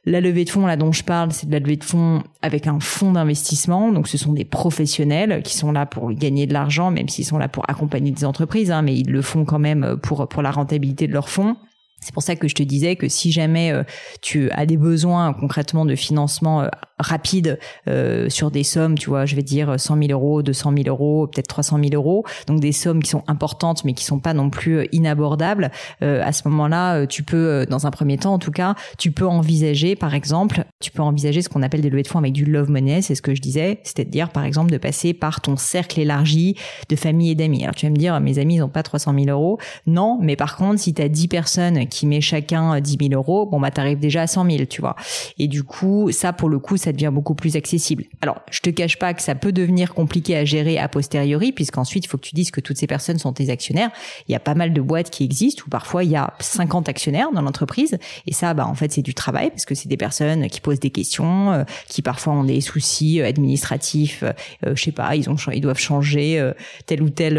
la 0.06 0.22
levée 0.22 0.46
de 0.46 0.50
fonds 0.50 0.68
là 0.68 0.78
dont 0.78 0.92
je 0.92 1.04
parle, 1.04 1.32
c'est 1.32 1.48
de 1.48 1.52
la 1.52 1.60
levée 1.60 1.78
de 1.78 1.84
fonds 1.84 2.24
avec 2.42 2.68
un 2.68 2.80
fonds 2.80 3.12
d'investissement. 3.12 3.92
Donc 3.92 4.08
ce 4.08 4.18
sont 4.18 4.34
des 4.34 4.46
professionnels 4.46 5.42
qui 5.44 5.58
sont 5.58 5.72
là 5.72 5.86
pour 5.86 6.12
gagner 6.14 6.46
de 6.46 6.54
l'argent, 6.54 6.92
même 6.92 7.10
s'ils 7.10 7.26
sont 7.26 7.40
là 7.40 7.50
pour 7.50 7.70
accompagner 7.70 8.12
des 8.12 8.24
entreprises, 8.24 8.72
hein, 8.72 8.82
mais 8.82 8.96
ils 8.96 9.12
le 9.12 9.22
font 9.22 9.46
quand 9.46 9.60
même 9.60 9.98
pour 10.02 10.28
pour 10.30 10.42
la 10.42 10.52
rentabilité 10.52 11.08
de 11.08 11.14
leur 11.14 11.28
fonds. 11.28 11.58
C'est 12.06 12.14
pour 12.14 12.22
ça 12.22 12.36
que 12.36 12.48
je 12.48 12.54
te 12.54 12.62
disais 12.62 12.96
que 12.96 13.10
si 13.10 13.32
jamais 13.32 13.72
euh, 13.72 13.84
tu 14.22 14.52
as 14.52 14.68
des 14.68 14.78
besoins 14.78 15.34
concrètement 15.34 15.86
de 15.86 15.96
financement 15.96 16.62
euh, 16.62 16.68
rapide 17.00 17.60
euh, 17.88 18.30
sur 18.30 18.52
des 18.52 18.64
sommes, 18.64 18.98
tu 18.98 19.10
vois, 19.10 19.26
je 19.26 19.36
vais 19.36 19.44
dire 19.44 19.80
100 19.80 19.98
000 19.98 20.12
euros, 20.12 20.42
200 20.42 20.74
000 20.76 20.88
euros, 20.88 21.28
peut-être 21.28 21.48
300 21.48 21.80
000 21.82 21.90
euros, 21.94 22.26
donc 22.48 22.60
des 22.60 22.72
sommes 22.72 23.02
qui 23.04 23.10
sont 23.10 23.24
importantes 23.28 23.84
mais 23.84 23.94
qui 23.94 24.06
sont 24.06 24.20
pas 24.20 24.34
non 24.34 24.50
plus 24.50 24.88
inabordables. 24.92 25.72
à 26.02 26.32
ce 26.32 26.48
moment-là, 26.48 27.06
tu 27.08 27.24
peux, 27.24 27.66
dans 27.70 27.86
un 27.88 27.92
premier 27.92 28.18
temps 28.18 28.34
en 28.34 28.40
tout 28.40 28.52
cas, 28.52 28.76
tu 28.98 29.12
peux 29.12 29.28
envisager, 29.28 29.96
par 29.96 30.14
exemple, 30.14 30.66
tu 30.80 30.92
peux 30.92 31.02
envisager 31.02 31.42
ce 31.42 31.50
qu'on 31.50 31.62
appelle 31.62 31.82
des 31.82 31.90
levées 31.90 32.04
de 32.04 32.08
fonds 32.08 32.20
avec 32.20 32.34
du 32.34 32.46
love 32.46 32.70
money, 32.70 33.02
c'est 33.02 33.16
ce 33.16 33.22
que 33.22 33.36
je 33.36 33.42
disais, 33.42 33.80
c'est-à-dire 33.84 34.30
par 34.30 34.44
exemple 34.44 34.72
de 34.72 34.78
passer 34.78 35.14
par 35.14 35.42
ton 35.42 35.58
cercle 35.58 36.00
élargi 36.00 36.56
de 36.90 36.96
famille 36.96 37.32
et 37.32 37.36
d'amis. 37.36 37.64
Alors 37.64 37.76
tu 37.76 37.86
vas 37.86 37.92
me 37.92 37.98
dire, 37.98 38.20
mes 38.20 38.40
amis 38.40 38.56
ils 38.56 38.64
ont 38.64 38.70
pas 38.70 38.84
300 38.84 39.14
000 39.18 39.28
euros, 39.28 39.60
non, 39.88 40.18
mais 40.22 40.36
par 40.36 40.58
contre 40.58 40.80
si 40.80 40.94
tu 40.94 41.02
as 41.02 41.10
10 41.10 41.28
personnes 41.28 41.88
qui 41.88 42.06
met 42.06 42.22
chacun 42.22 42.80
10 42.80 42.98
000 43.10 43.14
euros, 43.14 43.46
bon 43.46 43.60
bah 43.60 43.72
t'arrives 43.72 44.00
déjà 44.00 44.24
à 44.24 44.28
100 44.28 44.50
000, 44.50 44.66
tu 44.66 44.82
vois. 44.82 44.96
Et 45.38 45.48
du 45.48 45.64
coup, 45.64 46.12
ça 46.12 46.34
pour 46.34 46.50
le 46.50 46.60
coup, 46.60 46.78
ça 46.86 46.92
devient 46.92 47.12
beaucoup 47.12 47.36
plus 47.36 47.56
accessible. 47.56 48.06
Alors, 48.22 48.42
je 48.50 48.62
te 48.62 48.70
cache 48.70 48.98
pas 48.98 49.14
que 49.14 49.22
ça 49.22 49.36
peut 49.36 49.52
devenir 49.52 49.94
compliqué 49.94 50.36
à 50.36 50.46
gérer 50.46 50.78
a 50.78 50.88
posteriori, 50.88 51.52
puisqu'ensuite 51.52 52.06
il 52.06 52.08
faut 52.08 52.18
que 52.18 52.26
tu 52.26 52.36
dises 52.36 52.52
que 52.52 52.62
toutes 52.62 52.78
ces 52.78 52.88
personnes 52.88 53.20
sont 53.20 53.34
tes 53.34 53.50
actionnaires. 53.50 53.92
Il 54.28 54.32
y 54.32 54.36
a 54.36 54.40
pas 54.40 54.56
mal 54.56 54.74
de 54.74 54.82
boîtes 54.82 55.10
qui 55.10 55.24
existent 55.24 55.64
où 55.68 55.70
parfois 55.70 56.04
il 56.04 56.12
y 56.12 56.16
a 56.16 56.34
50 56.40 56.90
actionnaires 56.90 57.32
dans 57.34 57.42
l'entreprise, 57.42 57.98
et 58.26 58.34
ça, 58.34 58.54
bah 58.54 58.68
en 58.68 58.76
fait 58.76 58.92
c'est 58.92 59.02
du 59.02 59.14
travail 59.14 59.50
parce 59.50 59.66
que 59.66 59.76
c'est 59.76 59.90
des 59.90 59.98
personnes 59.98 60.48
qui 60.48 60.62
posent 60.62 60.80
des 60.80 60.90
questions, 60.90 61.52
euh, 61.52 61.64
qui 61.88 62.02
parfois 62.02 62.34
ont 62.34 62.44
des 62.44 62.62
soucis 62.62 63.22
euh, 63.22 63.28
administratifs, 63.28 64.24
euh, 64.24 64.74
je 64.76 64.82
sais 64.82 64.92
pas, 64.92 65.16
ils 65.16 65.30
ont 65.30 65.36
ils 65.54 65.62
doivent 65.62 65.80
changer 65.80 66.40
euh, 66.40 66.54
tel 66.86 67.02
ou 67.02 67.10
tel, 67.10 67.34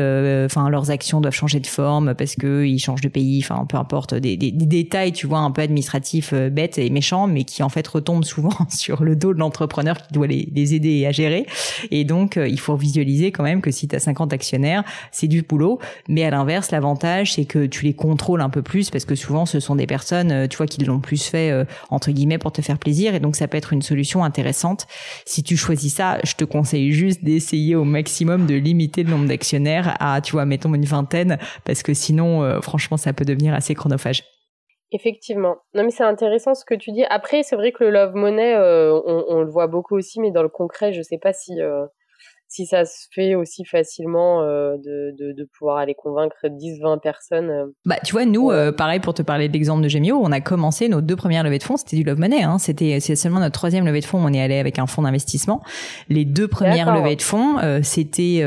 enfin 0.44 0.68
leurs 0.68 0.90
actions 0.90 1.20
doivent 1.20 1.34
changer 1.34 1.60
de 1.60 1.66
forme 1.66 2.14
parce 2.14 2.36
que 2.36 2.64
ils 2.64 2.78
changent 2.78 3.00
de 3.00 3.08
pays, 3.08 3.40
enfin 3.42 3.64
peu 3.66 3.76
importe 3.76 4.14
des, 4.14 4.36
des, 4.36 4.50
des 4.50 4.66
détails, 4.66 5.12
tu 5.12 5.26
vois, 5.26 5.38
un 5.38 5.50
peu 5.50 5.62
administratifs, 5.62 6.32
euh, 6.32 6.50
bêtes 6.50 6.78
et 6.78 6.90
méchants, 6.90 7.26
mais 7.26 7.44
qui 7.44 7.62
en 7.62 7.68
fait 7.68 7.86
retombent 7.86 8.24
souvent 8.24 8.56
sur 8.68 9.02
le 9.02 9.16
dos 9.16 9.32
l'entrepreneur 9.38 9.96
qui 9.96 10.12
doit 10.12 10.26
les, 10.26 10.74
aider 10.74 11.06
à 11.06 11.12
gérer. 11.12 11.46
Et 11.90 12.04
donc, 12.04 12.36
euh, 12.36 12.48
il 12.48 12.58
faut 12.58 12.76
visualiser 12.76 13.30
quand 13.30 13.44
même 13.44 13.60
que 13.60 13.70
si 13.70 13.86
tu 13.86 13.94
as 13.94 14.00
50 14.00 14.32
actionnaires, 14.32 14.84
c'est 15.12 15.28
du 15.28 15.42
boulot. 15.42 15.78
Mais 16.08 16.24
à 16.24 16.30
l'inverse, 16.30 16.70
l'avantage, 16.70 17.34
c'est 17.34 17.44
que 17.44 17.66
tu 17.66 17.84
les 17.84 17.94
contrôles 17.94 18.40
un 18.40 18.50
peu 18.50 18.62
plus 18.62 18.90
parce 18.90 19.04
que 19.04 19.14
souvent, 19.14 19.46
ce 19.46 19.60
sont 19.60 19.76
des 19.76 19.86
personnes, 19.86 20.32
euh, 20.32 20.46
tu 20.48 20.56
vois, 20.56 20.66
qui 20.66 20.84
l'ont 20.84 21.00
plus 21.00 21.24
fait, 21.24 21.52
entre 21.90 22.10
guillemets, 22.10 22.38
pour 22.38 22.52
te 22.52 22.62
faire 22.62 22.78
plaisir. 22.78 23.14
Et 23.14 23.20
donc, 23.20 23.36
ça 23.36 23.48
peut 23.48 23.56
être 23.56 23.72
une 23.72 23.82
solution 23.82 24.24
intéressante. 24.24 24.86
Si 25.24 25.42
tu 25.42 25.56
choisis 25.56 25.94
ça, 25.94 26.18
je 26.24 26.34
te 26.34 26.44
conseille 26.44 26.92
juste 26.92 27.24
d'essayer 27.24 27.74
au 27.74 27.84
maximum 27.84 28.46
de 28.46 28.54
limiter 28.54 29.02
le 29.02 29.10
nombre 29.10 29.26
d'actionnaires 29.26 29.96
à, 30.00 30.20
tu 30.20 30.32
vois, 30.32 30.44
mettons 30.44 30.74
une 30.74 30.84
vingtaine, 30.84 31.38
parce 31.64 31.82
que 31.82 31.94
sinon, 31.94 32.60
franchement, 32.62 32.96
ça 32.96 33.12
peut 33.12 33.24
devenir 33.24 33.54
assez 33.54 33.74
chronophage. 33.74 34.22
Effectivement. 34.92 35.56
Non, 35.74 35.82
mais 35.82 35.90
c'est 35.90 36.04
intéressant 36.04 36.54
ce 36.54 36.64
que 36.64 36.74
tu 36.74 36.92
dis. 36.92 37.04
Après, 37.10 37.42
c'est 37.42 37.56
vrai 37.56 37.72
que 37.72 37.82
le 37.82 37.90
love 37.90 38.14
money, 38.14 38.54
euh, 38.54 38.92
on, 39.04 39.24
on, 39.28 39.40
le 39.42 39.50
voit 39.50 39.66
beaucoup 39.66 39.96
aussi, 39.96 40.20
mais 40.20 40.30
dans 40.30 40.42
le 40.42 40.48
concret, 40.48 40.92
je 40.92 41.02
sais 41.02 41.18
pas 41.18 41.32
si 41.32 41.60
euh, 41.60 41.86
si 42.48 42.64
ça 42.64 42.84
se 42.84 43.06
fait 43.12 43.34
aussi 43.34 43.64
facilement 43.64 44.42
euh, 44.42 44.76
de, 44.76 45.14
de, 45.18 45.32
de, 45.32 45.48
pouvoir 45.58 45.78
aller 45.78 45.94
convaincre 45.94 46.36
10, 46.48 46.80
20 46.80 46.98
personnes. 46.98 47.50
Euh. 47.50 47.66
Bah, 47.84 47.96
tu 48.04 48.12
vois, 48.12 48.24
nous, 48.24 48.50
euh, 48.50 48.70
pareil 48.70 49.00
pour 49.00 49.14
te 49.14 49.22
parler 49.22 49.48
de 49.48 49.52
l'exemple 49.52 49.82
de 49.82 49.88
Gemio, 49.88 50.20
on 50.22 50.30
a 50.30 50.40
commencé 50.40 50.88
nos 50.88 51.00
deux 51.00 51.16
premières 51.16 51.42
levées 51.42 51.58
de 51.58 51.64
fonds, 51.64 51.76
c'était 51.76 51.96
du 51.96 52.04
Love 52.04 52.20
Money. 52.20 52.42
Hein. 52.44 52.58
C'était 52.58 53.00
c'est 53.00 53.16
seulement 53.16 53.40
notre 53.40 53.54
troisième 53.54 53.84
levée 53.84 54.00
de 54.00 54.04
fonds, 54.04 54.24
on 54.24 54.32
est 54.32 54.40
allé 54.40 54.58
avec 54.58 54.78
un 54.78 54.86
fonds 54.86 55.02
d'investissement. 55.02 55.60
Les 56.08 56.24
deux 56.24 56.46
premières 56.46 56.94
levées 56.94 57.16
de 57.16 57.22
fonds, 57.22 57.56
c'était 57.82 58.42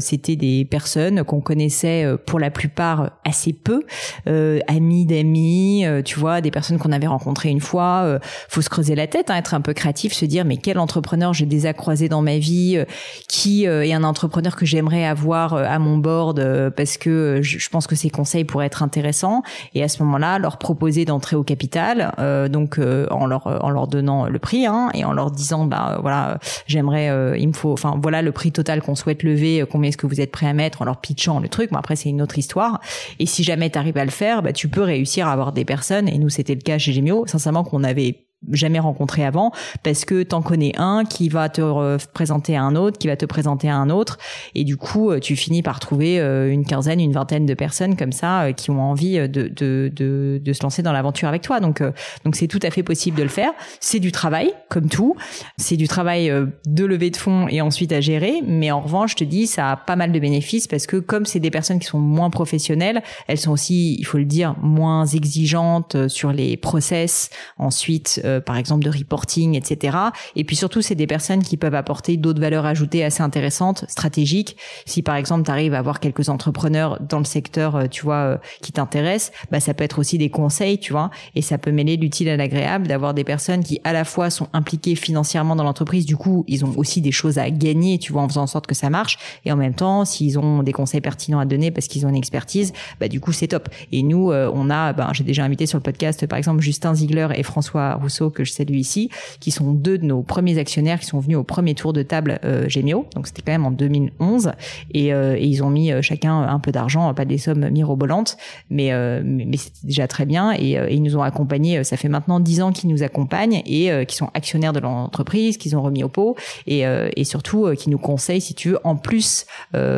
c'était 0.00 0.36
des 0.36 0.64
personnes 0.64 1.22
qu'on 1.24 1.40
connaissait 1.40 2.06
pour 2.26 2.40
la 2.40 2.50
plupart 2.50 3.12
assez 3.24 3.52
peu, 3.52 3.84
amis 4.26 5.06
d'amis, 5.06 5.84
tu 6.04 6.18
vois, 6.18 6.40
des 6.40 6.50
personnes 6.50 6.78
qu'on 6.78 6.92
avait 6.92 7.06
rencontrées 7.06 7.50
une 7.50 7.60
fois. 7.60 8.18
faut 8.48 8.62
se 8.62 8.70
creuser 8.70 8.94
la 8.94 9.06
tête, 9.06 9.30
hein, 9.30 9.36
être 9.36 9.54
un 9.54 9.60
peu 9.60 9.74
créatif, 9.74 10.12
se 10.12 10.24
dire 10.24 10.44
mais 10.44 10.56
quel 10.56 10.78
entrepreneur 10.78 11.32
j'ai 11.32 11.46
déjà 11.46 11.72
croisé 11.72 12.08
dans 12.08 12.22
ma 12.22 12.38
vie 12.38 12.82
qui 13.28 13.43
qui 13.44 13.66
euh, 13.66 13.84
est 13.84 13.92
un 13.92 14.04
entrepreneur 14.04 14.56
que 14.56 14.64
j'aimerais 14.64 15.04
avoir 15.04 15.52
euh, 15.52 15.64
à 15.68 15.78
mon 15.78 15.98
board 15.98 16.38
euh, 16.38 16.70
parce 16.70 16.96
que 16.96 17.40
je 17.42 17.68
pense 17.68 17.86
que 17.86 17.94
ses 17.94 18.08
conseils 18.08 18.44
pourraient 18.44 18.64
être 18.64 18.82
intéressants. 18.82 19.42
Et 19.74 19.82
à 19.82 19.88
ce 19.88 20.02
moment-là 20.02 20.38
leur 20.38 20.56
proposer 20.56 21.04
d'entrer 21.04 21.36
au 21.36 21.42
capital 21.42 22.12
donc 22.50 22.78
en 22.78 23.26
leur 23.26 23.46
en 23.46 23.70
leur 23.70 23.86
donnant 23.86 24.26
le 24.26 24.38
prix 24.38 24.66
hein, 24.66 24.90
et 24.94 25.04
en 25.04 25.12
leur 25.12 25.30
disant 25.30 25.66
bah 25.66 25.98
voilà 26.00 26.38
j'aimerais 26.66 27.38
il 27.38 27.48
me 27.48 27.52
faut 27.52 27.72
enfin 27.72 27.98
voilà 28.00 28.22
le 28.22 28.32
prix 28.32 28.52
total 28.52 28.82
qu'on 28.82 28.94
souhaite 28.94 29.22
lever 29.22 29.64
combien 29.70 29.88
est-ce 29.88 29.96
que 29.96 30.06
vous 30.06 30.20
êtes 30.20 30.30
prêt 30.30 30.46
à 30.46 30.52
mettre 30.52 30.82
en 30.82 30.84
leur 30.84 31.00
pitchant 31.00 31.40
le 31.40 31.48
truc. 31.48 31.70
Bon 31.70 31.78
après 31.78 31.96
c'est 31.96 32.08
une 32.08 32.22
autre 32.22 32.38
histoire. 32.38 32.80
Et 33.18 33.26
si 33.26 33.44
jamais 33.44 33.70
tu 33.70 33.78
arrives 33.78 33.98
à 33.98 34.04
le 34.04 34.10
faire 34.10 34.42
bah 34.42 34.52
tu 34.52 34.68
peux 34.68 34.82
réussir 34.82 35.28
à 35.28 35.32
avoir 35.32 35.52
des 35.52 35.64
personnes. 35.64 36.08
Et 36.08 36.18
nous 36.18 36.30
c'était 36.30 36.54
le 36.54 36.62
cas 36.62 36.78
chez 36.78 36.92
Gemio. 36.92 37.26
Sincèrement 37.26 37.64
qu'on 37.64 37.84
avait 37.84 38.24
jamais 38.50 38.78
rencontré 38.78 39.24
avant 39.24 39.52
parce 39.82 40.04
que 40.04 40.22
t'en 40.22 40.42
connais 40.42 40.72
un 40.76 41.04
qui 41.04 41.28
va 41.28 41.48
te 41.48 41.96
présenter 42.12 42.56
à 42.56 42.62
un 42.62 42.76
autre 42.76 42.98
qui 42.98 43.06
va 43.06 43.16
te 43.16 43.26
présenter 43.26 43.68
à 43.68 43.76
un 43.76 43.90
autre. 43.90 44.18
Et 44.54 44.64
du 44.64 44.76
coup 44.76 45.10
euh, 45.10 45.18
tu 45.18 45.36
finis 45.36 45.62
par 45.62 45.80
trouver 45.80 46.20
euh, 46.20 46.50
une 46.50 46.64
quinzaine 46.64 47.00
une 47.00 47.12
vingtaine 47.12 47.46
de 47.46 47.54
personnes 47.54 47.96
comme 47.96 48.12
ça 48.12 48.42
euh, 48.42 48.52
qui 48.52 48.70
ont 48.70 48.80
envie 48.80 49.16
de 49.16 49.48
de, 49.48 49.90
de, 49.94 50.40
de 50.42 50.52
se 50.52 50.62
lancer 50.62 50.82
dans 50.82 50.92
l'aventure 50.92 51.28
avec 51.28 51.42
toi. 51.42 51.60
Donc 51.60 51.82
donc 52.24 52.36
c'est 52.36 52.46
tout 52.46 52.60
à 52.62 52.70
fait 52.70 52.82
possible 52.82 53.16
de 53.16 53.22
le 53.22 53.28
faire. 53.28 53.50
C'est 53.80 54.00
du 54.00 54.12
travail 54.12 54.52
comme 54.68 54.88
tout. 54.88 55.16
C'est 55.56 55.76
du 55.76 55.88
travail 55.88 56.32
de 56.66 56.84
lever 56.84 57.10
de 57.10 57.16
fonds 57.16 57.48
et 57.48 57.60
ensuite 57.60 57.92
à 57.92 58.00
gérer. 58.00 58.42
Mais 58.46 58.70
en 58.70 58.80
revanche 58.80 59.12
je 59.12 59.16
te 59.16 59.24
dis 59.24 59.46
ça 59.46 59.72
a 59.72 59.76
pas 59.76 59.96
mal 59.96 60.12
de 60.12 60.18
bénéfices 60.18 60.66
parce 60.66 60.86
que 60.86 60.96
comme 60.96 61.26
c'est 61.26 61.40
des 61.40 61.50
personnes 61.50 61.78
qui 61.78 61.86
sont 61.86 61.98
moins 61.98 62.30
professionnelles 62.30 63.02
elles 63.28 63.38
sont 63.38 63.52
aussi 63.52 63.96
il 63.98 64.04
faut 64.04 64.18
le 64.18 64.24
dire 64.24 64.54
moins 64.60 65.06
exigeantes 65.06 66.08
sur 66.08 66.32
les 66.32 66.56
process. 66.56 67.30
Ensuite 67.58 68.20
par 68.40 68.56
exemple 68.56 68.84
de 68.84 68.90
reporting, 68.90 69.54
etc. 69.54 69.96
Et 70.36 70.44
puis 70.44 70.56
surtout, 70.56 70.82
c'est 70.82 70.94
des 70.94 71.06
personnes 71.06 71.42
qui 71.42 71.56
peuvent 71.56 71.74
apporter 71.74 72.16
d'autres 72.16 72.40
valeurs 72.40 72.66
ajoutées 72.66 73.04
assez 73.04 73.22
intéressantes, 73.22 73.84
stratégiques. 73.88 74.56
Si 74.86 75.02
par 75.02 75.16
exemple, 75.16 75.44
tu 75.44 75.50
arrives 75.50 75.74
à 75.74 75.78
avoir 75.78 76.00
quelques 76.00 76.28
entrepreneurs 76.28 76.98
dans 77.00 77.18
le 77.18 77.24
secteur, 77.24 77.88
tu 77.90 78.02
vois, 78.02 78.40
qui 78.62 78.72
t'intéressent, 78.72 79.32
bah 79.50 79.60
ça 79.60 79.74
peut 79.74 79.84
être 79.84 79.98
aussi 79.98 80.18
des 80.18 80.30
conseils, 80.30 80.78
tu 80.78 80.92
vois, 80.92 81.10
et 81.34 81.42
ça 81.42 81.58
peut 81.58 81.72
mêler 81.72 81.96
l'utile 81.96 82.28
à 82.28 82.36
l'agréable 82.36 82.86
d'avoir 82.86 83.14
des 83.14 83.24
personnes 83.24 83.62
qui 83.62 83.80
à 83.84 83.92
la 83.92 84.04
fois 84.04 84.30
sont 84.30 84.48
impliquées 84.52 84.94
financièrement 84.94 85.56
dans 85.56 85.64
l'entreprise, 85.64 86.06
du 86.06 86.16
coup, 86.16 86.44
ils 86.48 86.64
ont 86.64 86.72
aussi 86.76 87.00
des 87.00 87.12
choses 87.12 87.38
à 87.38 87.50
gagner, 87.50 87.98
tu 87.98 88.12
vois, 88.12 88.22
en 88.22 88.28
faisant 88.28 88.42
en 88.42 88.46
sorte 88.46 88.66
que 88.66 88.74
ça 88.74 88.90
marche, 88.90 89.18
et 89.44 89.52
en 89.52 89.56
même 89.56 89.74
temps, 89.74 90.04
s'ils 90.04 90.38
ont 90.38 90.62
des 90.62 90.72
conseils 90.72 91.00
pertinents 91.00 91.38
à 91.38 91.44
donner 91.44 91.70
parce 91.70 91.86
qu'ils 91.86 92.06
ont 92.06 92.08
une 92.08 92.16
expertise, 92.16 92.72
bah 93.00 93.08
du 93.08 93.20
coup, 93.20 93.32
c'est 93.32 93.48
top. 93.48 93.68
Et 93.92 94.02
nous, 94.02 94.30
euh, 94.30 94.50
on 94.54 94.70
a, 94.70 94.92
ben, 94.92 95.12
j'ai 95.12 95.24
déjà 95.24 95.44
invité 95.44 95.66
sur 95.66 95.78
le 95.78 95.82
podcast, 95.82 96.26
par 96.26 96.38
exemple, 96.38 96.62
Justin 96.62 96.94
Ziegler 96.94 97.28
et 97.34 97.42
François 97.42 97.94
Rousseau, 97.94 98.23
que 98.30 98.44
je 98.44 98.52
salue 98.52 98.76
ici, 98.76 99.10
qui 99.40 99.50
sont 99.50 99.72
deux 99.72 99.98
de 99.98 100.04
nos 100.04 100.22
premiers 100.22 100.58
actionnaires 100.58 101.00
qui 101.00 101.06
sont 101.06 101.20
venus 101.20 101.36
au 101.36 101.44
premier 101.44 101.74
tour 101.74 101.92
de 101.92 102.02
table 102.02 102.38
euh, 102.44 102.68
Gémio, 102.68 103.06
donc 103.14 103.26
c'était 103.26 103.42
quand 103.42 103.52
même 103.52 103.66
en 103.66 103.70
2011, 103.70 104.52
et, 104.92 105.12
euh, 105.12 105.36
et 105.36 105.46
ils 105.46 105.62
ont 105.62 105.70
mis 105.70 105.90
chacun 106.02 106.42
un 106.42 106.58
peu 106.58 106.72
d'argent, 106.72 107.12
pas 107.14 107.24
des 107.24 107.38
sommes 107.38 107.68
mirobolantes, 107.70 108.36
mais 108.70 108.92
mais, 109.24 109.56
c'était 109.56 109.86
déjà 109.86 110.06
très 110.08 110.26
bien, 110.26 110.52
et, 110.52 110.78
ils 110.90 111.02
nous 111.02 111.16
ont 111.16 111.22
accompagnés. 111.22 111.82
Ça 111.84 111.96
fait 111.96 112.08
maintenant 112.08 112.40
dix 112.40 112.60
ans 112.60 112.72
qu'ils 112.72 112.90
nous 112.90 113.02
accompagnent 113.02 113.62
et 113.66 113.90
qui 114.06 114.16
sont 114.16 114.30
actionnaires 114.34 114.72
de 114.72 114.80
l'entreprise, 114.80 115.56
qu'ils 115.56 115.76
ont 115.76 115.82
remis 115.82 116.04
au 116.04 116.08
pot, 116.08 116.36
et, 116.66 116.82
et 117.16 117.24
surtout 117.24 117.72
qui 117.76 117.90
nous 117.90 117.98
conseillent, 117.98 118.40
si 118.40 118.54
tu 118.54 118.70
veux. 118.70 118.78
En 118.84 118.96
plus, 118.96 119.46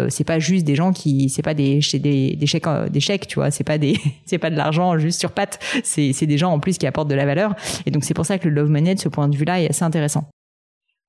c'est 0.08 0.24
pas 0.24 0.38
juste 0.38 0.64
des 0.64 0.74
gens 0.74 0.92
qui, 0.92 1.28
c'est 1.28 1.42
pas 1.42 1.54
des, 1.54 1.80
des, 1.94 2.36
des 2.36 2.46
chèques, 2.46 2.66
des 2.90 3.00
chèques, 3.00 3.26
tu 3.26 3.36
vois, 3.36 3.50
c'est 3.50 3.64
pas 3.64 3.78
des, 3.78 3.98
c'est 4.26 4.38
pas 4.38 4.50
de 4.50 4.56
l'argent 4.56 4.98
juste 4.98 5.20
sur 5.20 5.32
patte. 5.32 5.58
C'est, 5.84 6.12
c'est 6.12 6.26
des 6.26 6.38
gens 6.38 6.52
en 6.52 6.58
plus 6.58 6.78
qui 6.78 6.86
apportent 6.86 7.08
de 7.08 7.14
la 7.14 7.26
valeur. 7.26 7.54
Et 7.86 7.90
donc 7.90 8.04
c'est 8.04 8.14
pour 8.16 8.26
ça 8.26 8.38
que 8.38 8.48
le 8.48 8.54
love 8.54 8.70
money 8.70 8.94
de 8.94 9.00
ce 9.00 9.08
point 9.08 9.28
de 9.28 9.36
vue-là 9.36 9.60
est 9.60 9.70
assez 9.70 9.84
intéressant. 9.84 10.24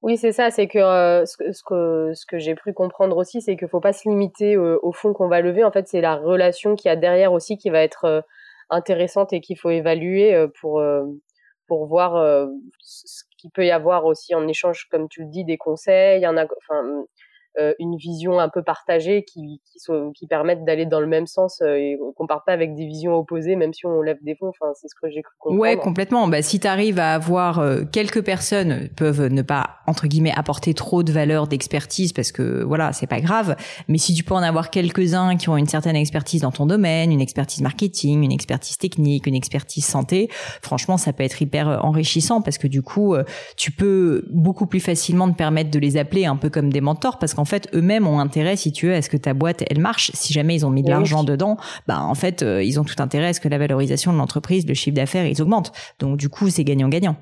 Oui, 0.04 0.18
c'est 0.18 0.32
ça. 0.32 0.52
C'est 0.52 0.70
euh, 0.76 1.26
ce 1.26 1.38
que 1.38 2.14
ce 2.14 2.26
que 2.26 2.38
j'ai 2.38 2.54
pu 2.54 2.72
comprendre 2.74 3.18
aussi, 3.18 3.42
c'est 3.42 3.58
qu'il 3.58 3.68
faut 3.68 3.80
pas 3.80 3.94
se 3.94 4.08
limiter 4.08 4.56
euh, 4.56 4.78
au 4.84 4.92
fonds 4.92 5.14
qu'on 5.14 5.28
va 5.28 5.42
lever. 5.42 5.64
En 5.64 5.72
fait, 5.72 5.88
c'est 5.88 6.02
la 6.02 6.16
relation 6.16 6.76
qu'il 6.76 6.90
y 6.90 6.92
a 6.92 6.96
derrière 6.96 7.34
aussi 7.34 7.58
qui 7.58 7.72
va 7.72 7.82
être 7.82 8.06
euh, 8.06 8.22
intéressante 8.70 9.34
et 9.34 9.42
qu'il 9.42 9.58
faut 9.58 9.72
évaluer 9.72 10.46
pour 10.60 10.84
pour 11.68 11.86
voir 11.88 12.48
ce 12.80 13.24
qu'il 13.38 13.52
peut 13.52 13.66
y 13.66 13.72
avoir 13.72 14.06
aussi 14.06 14.36
en 14.36 14.48
échange, 14.48 14.88
comme 14.90 15.08
tu 15.10 15.22
le 15.22 15.30
dis, 15.30 15.46
des 15.46 15.58
conseils, 15.58 16.26
un, 16.26 16.36
enfin 16.38 16.84
euh, 16.86 17.04
une 17.80 17.98
vision 17.98 18.40
un 18.40 18.50
peu 18.50 18.62
partagée 18.62 19.24
qui, 19.24 19.62
qui, 19.66 19.80
qui 20.16 20.28
permettent 20.28 20.64
d'aller 20.64 20.86
dans 20.86 21.00
le 21.00 21.08
même 21.08 21.28
sens 21.28 21.62
euh, 21.62 21.76
et 21.76 21.98
qu'on 22.16 22.28
parte 22.28 22.46
pas 22.46 22.54
avec 22.54 22.76
des 22.76 22.86
visions 22.86 23.16
opposées, 23.16 23.56
même 23.56 23.74
si 23.74 23.86
on 23.86 24.02
lève 24.02 24.18
des 24.22 24.36
fonds. 24.36 24.50
Enfin, 24.50 24.72
c'est 24.76 24.88
ce 24.88 24.96
que 24.96 25.10
j'ai 25.10 25.22
cru 25.22 25.34
comprendre. 25.40 25.62
Ouais, 25.62 25.76
complètement. 25.78 26.28
Bah, 26.28 26.42
si 26.42 26.60
tu 26.60 26.68
arrives 26.68 27.00
à 27.00 27.14
avoir 27.14 27.60
euh, 27.60 27.84
quelques 27.92 28.24
personnes 28.24 28.90
peuvent 28.96 29.28
ne 29.28 29.42
pas 29.42 29.78
entre 29.88 30.08
guillemets 30.08 30.34
apporter 30.36 30.74
trop 30.74 31.02
de 31.02 31.12
valeur 31.12 31.48
d'expertise 31.48 32.14
parce 32.14 32.32
que 32.32 32.64
voilà, 32.64 32.94
c'est 32.94 33.08
pas 33.08 33.22
grave. 33.22 33.56
Mais 33.88 33.98
si 33.98 34.14
tu 34.14 34.24
peux 34.24 34.34
en 34.34 34.44
avoir 34.44 34.70
quelques-uns 34.70 35.38
qui 35.38 35.50
ont 35.50 35.58
une 35.58 35.68
certaine 35.68 35.96
expertise 35.96 36.42
dans 36.42 36.52
ton 36.52 36.66
domaine, 36.66 37.12
une 37.12 37.22
expertise 37.22 37.62
marketing, 37.62 38.24
une 38.24 38.32
expertise 38.32 38.78
technique, 38.78 39.28
une 39.28 39.36
expertise 39.36 39.86
santé, 39.86 40.30
franchement, 40.62 40.98
ça 40.98 41.14
peut 41.14 41.24
être 41.24 41.42
hyper 41.42 41.84
enrichissant 41.84 42.42
parce 42.42 42.58
que 42.58 42.68
du 42.68 42.82
coup, 42.82 43.16
tu 43.56 43.72
peux 43.72 44.26
beaucoup 44.30 44.68
plus 44.68 44.80
facilement 44.80 45.30
te 45.32 45.36
permettre 45.36 45.72
de 45.72 45.80
les 45.80 45.98
appeler 45.98 46.26
un 46.26 46.36
peu 46.36 46.50
comme 46.50 46.72
des 46.72 46.82
mentors 46.82 47.18
parce 47.18 47.34
qu'en 47.34 47.46
en 47.47 47.47
fait, 47.48 47.68
eux-mêmes 47.74 48.08
ont 48.08 48.20
intérêt, 48.20 48.56
si 48.56 48.72
tu 48.72 48.88
veux, 48.88 48.94
à 48.94 49.02
ce 49.02 49.10
que 49.10 49.18
ta 49.18 49.34
boîte, 49.34 49.64
elle 49.70 49.80
marche. 49.80 50.12
Si 50.14 50.34
jamais 50.34 50.56
ils 50.56 50.66
ont 50.66 50.70
mis 50.70 50.84
de 50.84 50.90
l'argent 50.90 51.24
dedans, 51.24 51.58
bah, 51.88 52.02
en 52.02 52.16
fait, 52.16 52.44
euh, 52.44 52.62
ils 52.64 52.80
ont 52.80 52.84
tout 52.84 53.02
intérêt 53.02 53.28
à 53.28 53.34
ce 53.34 53.40
que 53.40 53.50
la 53.50 53.58
valorisation 53.58 54.14
de 54.14 54.18
l'entreprise, 54.18 54.68
le 54.68 54.74
chiffre 54.74 54.96
d'affaires, 54.96 55.26
ils 55.26 55.42
augmentent. 55.42 55.72
Donc, 56.00 56.18
du 56.18 56.30
coup, 56.30 56.50
c'est 56.50 56.64
gagnant-gagnant. 56.64 57.16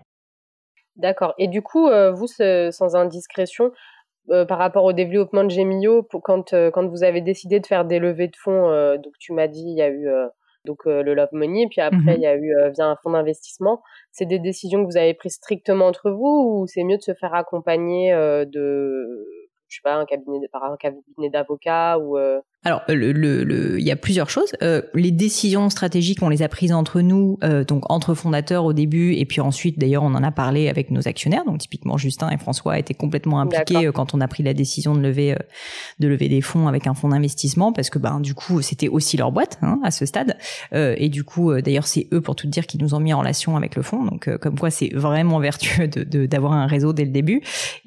D'accord. 0.95 1.33
Et 1.38 1.47
du 1.47 1.61
coup, 1.61 1.88
euh, 1.88 2.11
vous, 2.11 2.27
sans 2.27 2.95
indiscrétion, 2.95 3.71
euh, 4.31 4.45
par 4.45 4.57
rapport 4.57 4.83
au 4.83 4.93
développement 4.93 5.43
de 5.43 5.49
Gemio, 5.49 6.03
quand, 6.23 6.55
quand 6.73 6.88
vous 6.88 7.03
avez 7.03 7.21
décidé 7.21 7.59
de 7.59 7.67
faire 7.67 7.85
des 7.85 7.99
levées 7.99 8.27
de 8.27 8.35
fonds, 8.38 8.69
donc 8.95 9.13
tu 9.19 9.33
m'as 9.33 9.47
dit, 9.47 9.63
il 9.65 9.77
y 9.77 9.81
a 9.81 9.89
eu 9.89 10.07
donc 10.65 10.85
le 10.85 11.13
Love 11.13 11.29
Money, 11.31 11.67
puis 11.69 11.81
après, 11.81 11.97
mhm. 11.97 12.15
il 12.15 12.21
y 12.21 12.25
a 12.25 12.35
eu 12.35 12.53
via 12.73 12.85
un 12.85 12.95
fonds 13.03 13.11
d'investissement. 13.11 13.83
C'est 14.11 14.25
des 14.25 14.39
décisions 14.39 14.83
que 14.83 14.89
vous 14.89 14.97
avez 14.97 15.13
prises 15.13 15.35
strictement 15.35 15.85
entre 15.85 16.09
vous 16.09 16.61
ou 16.61 16.67
c'est 16.67 16.83
mieux 16.83 16.97
de 16.97 17.03
se 17.03 17.13
faire 17.13 17.35
accompagner 17.35 18.13
de 18.13 19.44
je 19.67 19.78
sais 19.78 19.82
pas, 19.84 19.95
un 19.95 20.06
cabinet, 20.06 20.47
par 20.49 20.63
un 20.65 20.78
cabinet 20.78 21.30
d'avocats 21.30 21.97
ou 21.99 22.17
euh, 22.17 22.41
alors, 22.65 22.82
le, 22.89 23.12
le, 23.12 23.80
il 23.80 23.86
y 23.86 23.91
a 23.91 23.95
plusieurs 23.95 24.32
choses. 24.32 24.51
Euh, 24.63 24.82
les 24.95 25.12
décisions 25.12 25.69
stratégiques, 25.69 26.23
on 26.23 26.30
les 26.30 26.41
a 26.41 26.49
prises 26.49 26.73
entre 26.73 26.99
nous, 27.01 27.38
euh, 27.43 27.63
donc 27.63 27.84
entre 27.91 28.15
fondateurs 28.15 28.65
au 28.65 28.73
début, 28.73 29.13
et 29.13 29.25
puis 29.25 29.39
ensuite, 29.39 29.78
d'ailleurs, 29.78 30.01
on 30.01 30.15
en 30.15 30.23
a 30.23 30.32
parlé 30.32 30.67
avec 30.67 30.89
nos 30.89 31.08
actionnaires. 31.08 31.45
Donc, 31.45 31.60
typiquement, 31.60 31.97
Justin 31.97 32.32
et 32.32 32.38
François 32.38 32.80
étaient 32.80 32.95
complètement 32.95 33.39
impliqués 33.39 33.86
euh, 33.86 33.91
quand 33.91 34.15
on 34.15 34.19
a 34.19 34.28
pris 34.28 34.41
la 34.41 34.56
décision 34.56 34.95
de 34.95 34.99
lever, 34.99 35.34
euh, 35.34 35.38
de 35.99 36.08
lever 36.08 36.28
des 36.28 36.41
fonds 36.41 36.67
avec 36.67 36.88
un 36.88 36.95
fonds 36.95 37.10
d'investissement, 37.10 37.71
parce 37.71 37.91
que, 37.91 37.99
ben, 37.99 38.19
du 38.19 38.34
coup, 38.34 38.63
c'était 38.63 38.88
aussi 38.88 39.15
leur 39.15 39.32
boîte 39.32 39.60
hein, 39.62 39.80
à 39.84 39.91
ce 39.91 40.08
stade. 40.08 40.36
Euh, 40.73 40.95
et 40.97 41.10
du 41.10 41.23
coup, 41.23 41.54
d'ailleurs, 41.62 41.86
c'est 41.86 42.08
eux, 42.13 42.21
pour 42.21 42.36
tout 42.36 42.47
dire, 42.47 42.65
qui 42.65 42.80
nous 42.80 42.95
ont 42.95 42.99
mis 42.99 43.13
en 43.13 43.19
relation 43.19 43.56
avec 43.58 43.75
le 43.75 43.84
fonds. 43.84 44.04
Donc, 44.06 44.28
comme 44.39 44.58
quoi, 44.58 44.71
c'est 44.71 44.89
vraiment 44.91 45.38
vertueux 45.38 45.88
de 45.88 46.25
d'avoir 46.25 46.54
un 46.54 46.65
réseau 46.65 46.93
dès 46.93 47.06
le 47.06 47.12
début. 47.12 47.41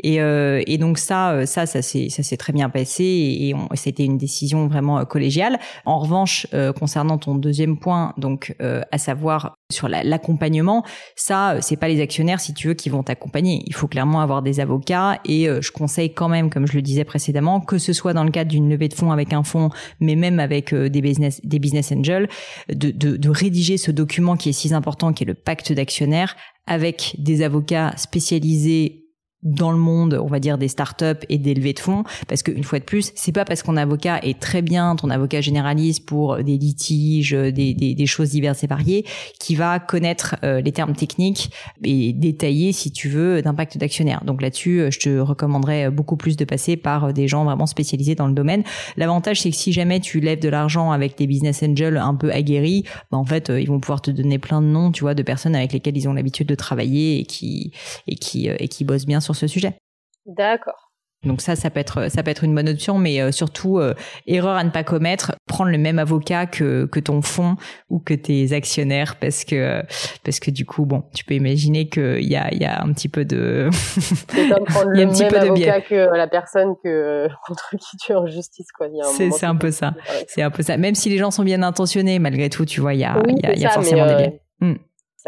Et, 0.04 0.18
et 0.18 0.78
donc 0.78 0.98
ça, 0.98 1.46
ça, 1.46 1.66
ça 1.66 1.82
s'est 1.82 2.08
ça 2.10 2.22
s'est 2.22 2.36
très 2.36 2.52
bien 2.52 2.68
passé, 2.68 3.02
et, 3.02 3.50
et 3.50 3.54
c'était 3.74 4.04
une 4.04 4.18
décision 4.18 4.67
vraiment 4.68 4.98
euh, 4.98 5.04
collégiale. 5.04 5.58
En 5.84 5.98
revanche, 5.98 6.46
euh, 6.54 6.72
concernant 6.72 7.18
ton 7.18 7.34
deuxième 7.34 7.78
point, 7.78 8.14
donc 8.16 8.54
euh, 8.62 8.82
à 8.92 8.98
savoir 8.98 9.56
sur 9.70 9.88
l'accompagnement, 9.88 10.84
ça 11.16 11.56
c'est 11.60 11.76
pas 11.76 11.88
les 11.88 12.00
actionnaires 12.00 12.40
si 12.40 12.54
tu 12.54 12.68
veux 12.68 12.74
qui 12.74 12.88
vont 12.88 13.02
t'accompagner. 13.02 13.62
Il 13.66 13.74
faut 13.74 13.88
clairement 13.88 14.20
avoir 14.20 14.42
des 14.42 14.60
avocats 14.60 15.20
et 15.24 15.46
je 15.60 15.70
conseille 15.70 16.14
quand 16.14 16.28
même, 16.28 16.48
comme 16.48 16.66
je 16.66 16.74
le 16.74 16.80
disais 16.80 17.04
précédemment, 17.04 17.60
que 17.60 17.76
ce 17.76 17.92
soit 17.92 18.14
dans 18.14 18.24
le 18.24 18.30
cadre 18.30 18.50
d'une 18.50 18.70
levée 18.70 18.88
de 18.88 18.94
fonds 18.94 19.12
avec 19.12 19.34
un 19.34 19.42
fonds, 19.42 19.68
mais 20.00 20.16
même 20.16 20.40
avec 20.40 20.74
des 20.74 21.02
business 21.02 21.40
des 21.44 21.58
business 21.58 21.92
angels, 21.92 22.28
de, 22.70 22.90
de 22.90 23.28
rédiger 23.28 23.76
ce 23.76 23.90
document 23.90 24.36
qui 24.36 24.48
est 24.48 24.52
si 24.52 24.72
important, 24.72 25.12
qui 25.12 25.24
est 25.24 25.26
le 25.26 25.34
pacte 25.34 25.72
d'actionnaires, 25.72 26.34
avec 26.66 27.16
des 27.18 27.42
avocats 27.42 27.92
spécialisés 27.96 29.07
dans 29.42 29.70
le 29.70 29.78
monde, 29.78 30.20
on 30.22 30.26
va 30.26 30.40
dire 30.40 30.58
des 30.58 30.68
startups 30.68 31.24
et 31.28 31.38
des 31.38 31.54
levées 31.54 31.72
de 31.72 31.78
fonds, 31.78 32.02
parce 32.26 32.42
qu'une 32.42 32.64
fois 32.64 32.80
de 32.80 32.84
plus, 32.84 33.12
c'est 33.14 33.32
pas 33.32 33.44
parce 33.44 33.62
qu'on 33.62 33.76
avocat 33.76 34.18
est 34.22 34.40
très 34.40 34.62
bien, 34.62 34.96
ton 34.96 35.10
avocat 35.10 35.40
généraliste 35.40 36.06
pour 36.06 36.38
des 36.38 36.58
litiges, 36.58 37.32
des, 37.32 37.74
des, 37.74 37.94
des 37.94 38.06
choses 38.06 38.30
diverses 38.30 38.64
et 38.64 38.66
variées, 38.66 39.04
qui 39.38 39.54
va 39.54 39.78
connaître 39.78 40.36
euh, 40.42 40.60
les 40.60 40.72
termes 40.72 40.94
techniques 40.94 41.50
et 41.84 42.12
détaillés, 42.12 42.72
si 42.72 42.90
tu 42.90 43.08
veux, 43.08 43.40
d'impact 43.42 43.78
d'actionnaire. 43.78 44.22
Donc 44.24 44.42
là-dessus, 44.42 44.80
euh, 44.80 44.90
je 44.90 44.98
te 44.98 45.18
recommanderais 45.18 45.90
beaucoup 45.90 46.16
plus 46.16 46.36
de 46.36 46.44
passer 46.44 46.76
par 46.76 47.12
des 47.12 47.28
gens 47.28 47.44
vraiment 47.44 47.66
spécialisés 47.66 48.14
dans 48.14 48.26
le 48.26 48.34
domaine. 48.34 48.64
L'avantage, 48.96 49.42
c'est 49.42 49.50
que 49.50 49.56
si 49.56 49.72
jamais 49.72 50.00
tu 50.00 50.20
lèves 50.20 50.40
de 50.40 50.48
l'argent 50.48 50.90
avec 50.90 51.16
des 51.16 51.26
business 51.26 51.62
angels 51.62 51.96
un 51.96 52.14
peu 52.14 52.32
aguerris, 52.32 52.84
bah 53.12 53.18
en 53.18 53.24
fait, 53.24 53.50
euh, 53.50 53.60
ils 53.60 53.68
vont 53.68 53.78
pouvoir 53.78 54.02
te 54.02 54.10
donner 54.10 54.38
plein 54.38 54.60
de 54.60 54.66
noms, 54.66 54.90
tu 54.90 55.02
vois, 55.02 55.14
de 55.14 55.22
personnes 55.22 55.54
avec 55.54 55.72
lesquelles 55.72 55.96
ils 55.96 56.08
ont 56.08 56.12
l'habitude 56.12 56.48
de 56.48 56.54
travailler 56.54 57.20
et 57.20 57.24
qui 57.24 57.72
et 58.06 58.16
qui 58.16 58.48
et 58.48 58.68
qui 58.68 58.84
bossent 58.84 59.06
bien 59.06 59.20
sur 59.20 59.27
ce 59.36 59.46
sujet. 59.46 59.78
D'accord. 60.26 60.88
Donc 61.24 61.40
ça, 61.40 61.56
ça 61.56 61.68
peut 61.68 61.80
être, 61.80 62.08
ça 62.12 62.22
peut 62.22 62.30
être 62.30 62.44
une 62.44 62.54
bonne 62.54 62.68
option, 62.68 62.96
mais 62.96 63.20
euh, 63.20 63.32
surtout 63.32 63.78
euh, 63.78 63.94
erreur 64.28 64.56
à 64.56 64.62
ne 64.62 64.70
pas 64.70 64.84
commettre, 64.84 65.34
prendre 65.48 65.72
le 65.72 65.78
même 65.78 65.98
avocat 65.98 66.46
que 66.46 66.84
que 66.86 67.00
ton 67.00 67.22
fonds 67.22 67.56
ou 67.90 67.98
que 67.98 68.14
tes 68.14 68.52
actionnaires, 68.52 69.16
parce 69.16 69.44
que 69.44 69.82
parce 70.22 70.38
que 70.38 70.52
du 70.52 70.64
coup, 70.64 70.86
bon, 70.86 71.02
tu 71.16 71.24
peux 71.24 71.34
imaginer 71.34 71.88
qu'il 71.88 72.22
y 72.22 72.36
a 72.36 72.52
il 72.52 72.62
y 72.62 72.64
a 72.64 72.80
un 72.80 72.92
petit 72.92 73.08
peu 73.08 73.24
de 73.24 73.68
c'est 73.72 74.48
comme 74.48 74.64
prendre 74.64 74.90
le 74.90 75.06
même 75.06 75.34
avocat 75.34 75.80
que 75.80 76.16
la 76.16 76.28
personne 76.28 76.74
que 76.84 77.26
contre 77.44 77.70
qui 77.70 77.96
tu 77.96 78.12
es 78.12 78.14
en 78.14 78.28
justice, 78.28 78.70
quoi. 78.70 78.86
C'est 79.16 79.32
c'est 79.32 79.46
un 79.46 79.56
peu 79.56 79.72
ça, 79.72 79.94
c'est 80.28 80.42
un 80.42 80.50
peu 80.52 80.62
ça. 80.62 80.76
Même 80.76 80.94
si 80.94 81.08
les 81.08 81.18
gens 81.18 81.32
sont 81.32 81.42
bien 81.42 81.64
intentionnés, 81.64 82.20
malgré 82.20 82.48
tout, 82.48 82.64
tu 82.64 82.80
vois, 82.80 82.94
il 82.94 83.00
y 83.00 83.04
a 83.04 83.20
il 83.26 83.58
y 83.60 83.66
a, 83.66 83.70
forcément 83.70 84.06
des 84.06 84.14
biais. 84.14 84.40
Hmm. 84.60 84.74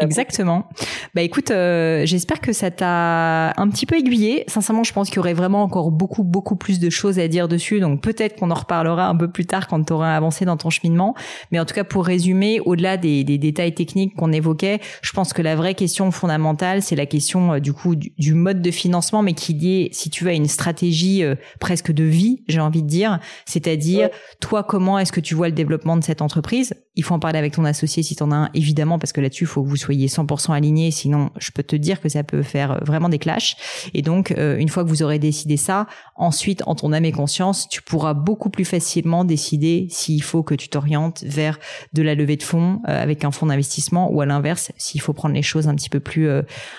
Exactement. 0.01 0.67
Bah 1.15 1.21
écoute, 1.21 1.51
euh, 1.51 2.05
j'espère 2.05 2.41
que 2.41 2.53
ça 2.53 2.71
t'a 2.71 3.49
un 3.59 3.69
petit 3.69 3.85
peu 3.85 3.97
aiguillé. 3.97 4.43
Sincèrement, 4.47 4.83
je 4.83 4.93
pense 4.93 5.09
qu'il 5.09 5.17
y 5.17 5.19
aurait 5.19 5.33
vraiment 5.33 5.63
encore 5.63 5.91
beaucoup 5.91 6.23
beaucoup 6.23 6.55
plus 6.55 6.79
de 6.79 6.89
choses 6.89 7.19
à 7.19 7.27
dire 7.27 7.47
dessus. 7.47 7.79
Donc 7.79 8.01
peut-être 8.01 8.39
qu'on 8.39 8.51
en 8.51 8.55
reparlera 8.55 9.07
un 9.07 9.15
peu 9.15 9.29
plus 9.29 9.45
tard 9.45 9.67
quand 9.67 9.83
tu 9.83 9.93
auras 9.93 10.15
avancé 10.15 10.45
dans 10.45 10.57
ton 10.57 10.69
cheminement. 10.69 11.15
Mais 11.51 11.59
en 11.59 11.65
tout 11.65 11.73
cas, 11.73 11.83
pour 11.83 12.05
résumer, 12.05 12.59
au-delà 12.59 12.97
des, 12.97 13.23
des, 13.23 13.37
détails 13.37 13.73
techniques 13.73 14.15
qu'on 14.15 14.31
évoquait, 14.31 14.79
je 15.01 15.11
pense 15.11 15.33
que 15.33 15.41
la 15.41 15.55
vraie 15.55 15.75
question 15.75 16.11
fondamentale, 16.11 16.81
c'est 16.81 16.95
la 16.95 17.05
question 17.05 17.53
euh, 17.53 17.59
du 17.59 17.73
coup 17.73 17.95
du, 17.95 18.33
mode 18.33 18.61
de 18.61 18.71
financement, 18.71 19.21
mais 19.21 19.33
qui 19.33 19.51
est, 19.81 19.93
si 19.93 20.09
tu 20.09 20.23
veux, 20.23 20.31
à 20.31 20.33
une 20.33 20.47
stratégie 20.47 21.23
euh, 21.23 21.35
presque 21.59 21.91
de 21.91 22.03
vie, 22.03 22.43
j'ai 22.47 22.59
envie 22.59 22.83
de 22.83 22.87
dire. 22.87 23.19
C'est-à-dire, 23.45 24.09
toi, 24.39 24.63
comment 24.63 24.97
est-ce 24.99 25.11
que 25.11 25.19
tu 25.19 25.35
vois 25.35 25.47
le 25.47 25.53
développement 25.53 25.97
de 25.97 26.03
cette 26.03 26.21
entreprise? 26.21 26.73
Il 26.95 27.03
faut 27.03 27.13
en 27.13 27.19
parler 27.19 27.39
avec 27.39 27.53
ton 27.53 27.65
associé 27.65 28.03
si 28.03 28.15
tu 28.15 28.23
en 28.23 28.31
as 28.31 28.35
un, 28.35 28.49
évidemment, 28.53 28.99
parce 28.99 29.13
que 29.13 29.21
là-dessus, 29.21 29.43
il 29.43 29.47
faut 29.47 29.63
que 29.63 29.69
vous 29.69 29.75
soyez 29.75 29.90
soyez 29.91 30.07
100% 30.07 30.53
aligné, 30.53 30.89
sinon 30.89 31.31
je 31.37 31.51
peux 31.51 31.63
te 31.63 31.75
dire 31.75 31.99
que 31.99 32.07
ça 32.07 32.23
peut 32.23 32.43
faire 32.43 32.79
vraiment 32.85 33.09
des 33.09 33.19
clashs. 33.19 33.57
Et 33.93 34.01
donc, 34.01 34.33
une 34.37 34.69
fois 34.69 34.83
que 34.83 34.89
vous 34.89 35.03
aurez 35.03 35.19
décidé 35.19 35.57
ça, 35.57 35.87
ensuite, 36.15 36.63
en 36.65 36.75
ton 36.75 36.93
âme 36.93 37.03
et 37.03 37.11
conscience, 37.11 37.67
tu 37.67 37.81
pourras 37.81 38.13
beaucoup 38.13 38.49
plus 38.49 38.63
facilement 38.63 39.25
décider 39.25 39.87
s'il 39.89 40.23
faut 40.23 40.43
que 40.43 40.55
tu 40.55 40.69
t'orientes 40.69 41.23
vers 41.23 41.59
de 41.91 42.01
la 42.01 42.15
levée 42.15 42.37
de 42.37 42.43
fonds 42.43 42.79
avec 42.85 43.25
un 43.25 43.31
fonds 43.31 43.47
d'investissement 43.47 44.09
ou 44.11 44.21
à 44.21 44.25
l'inverse, 44.25 44.71
s'il 44.77 45.01
faut 45.01 45.13
prendre 45.13 45.35
les 45.35 45.41
choses 45.41 45.67
un 45.67 45.75
petit 45.75 45.89
peu 45.89 45.99
plus 45.99 46.29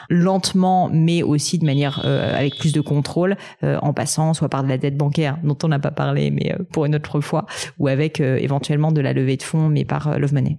lentement, 0.09 0.89
mais 0.91 1.23
aussi 1.23 1.59
de 1.59 1.67
manière 1.67 2.05
avec 2.05 2.57
plus 2.57 2.73
de 2.73 2.81
contrôle, 2.81 3.37
en 3.63 3.93
passant 3.93 4.33
soit 4.33 4.49
par 4.49 4.65
de 4.65 4.69
la 4.69 4.79
dette 4.79 4.97
bancaire 4.97 5.39
dont 5.45 5.59
on 5.63 5.69
n'a 5.69 5.79
pas 5.79 5.91
parlé, 5.91 6.31
mais 6.31 6.57
pour 6.73 6.87
une 6.87 6.95
autre 6.95 7.21
fois, 7.21 7.45
ou 7.79 7.89
avec 7.89 8.21
éventuellement 8.21 8.91
de 8.91 9.03
la 9.03 9.13
levée 9.13 9.37
de 9.37 9.43
fonds, 9.43 9.69
mais 9.69 9.85
par 9.85 10.19
Love 10.19 10.33
Money. 10.33 10.57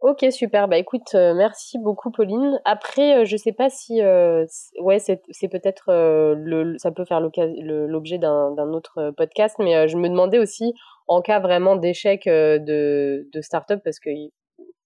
Ok, 0.00 0.26
super. 0.30 0.68
Bah 0.68 0.76
écoute, 0.76 1.14
euh, 1.14 1.32
merci 1.34 1.78
beaucoup, 1.78 2.10
Pauline. 2.10 2.60
Après, 2.66 3.18
euh, 3.22 3.24
je 3.24 3.36
sais 3.36 3.52
pas 3.52 3.70
si, 3.70 4.02
euh, 4.02 4.44
ouais, 4.78 4.98
c'est, 4.98 5.22
peut-être 5.48 5.84
le, 6.34 6.76
ça 6.78 6.90
peut 6.92 7.06
faire 7.06 7.20
l'objet 7.20 8.18
d'un, 8.18 8.72
autre 8.72 9.12
podcast, 9.16 9.56
mais 9.58 9.88
je 9.88 9.96
me 9.96 10.08
demandais 10.08 10.38
aussi, 10.38 10.74
en 11.08 11.22
cas 11.22 11.40
vraiment 11.40 11.76
d'échec 11.76 12.24
de, 12.26 13.26
de 13.32 13.40
start-up, 13.40 13.80
parce 13.82 13.98
qu'il 13.98 14.30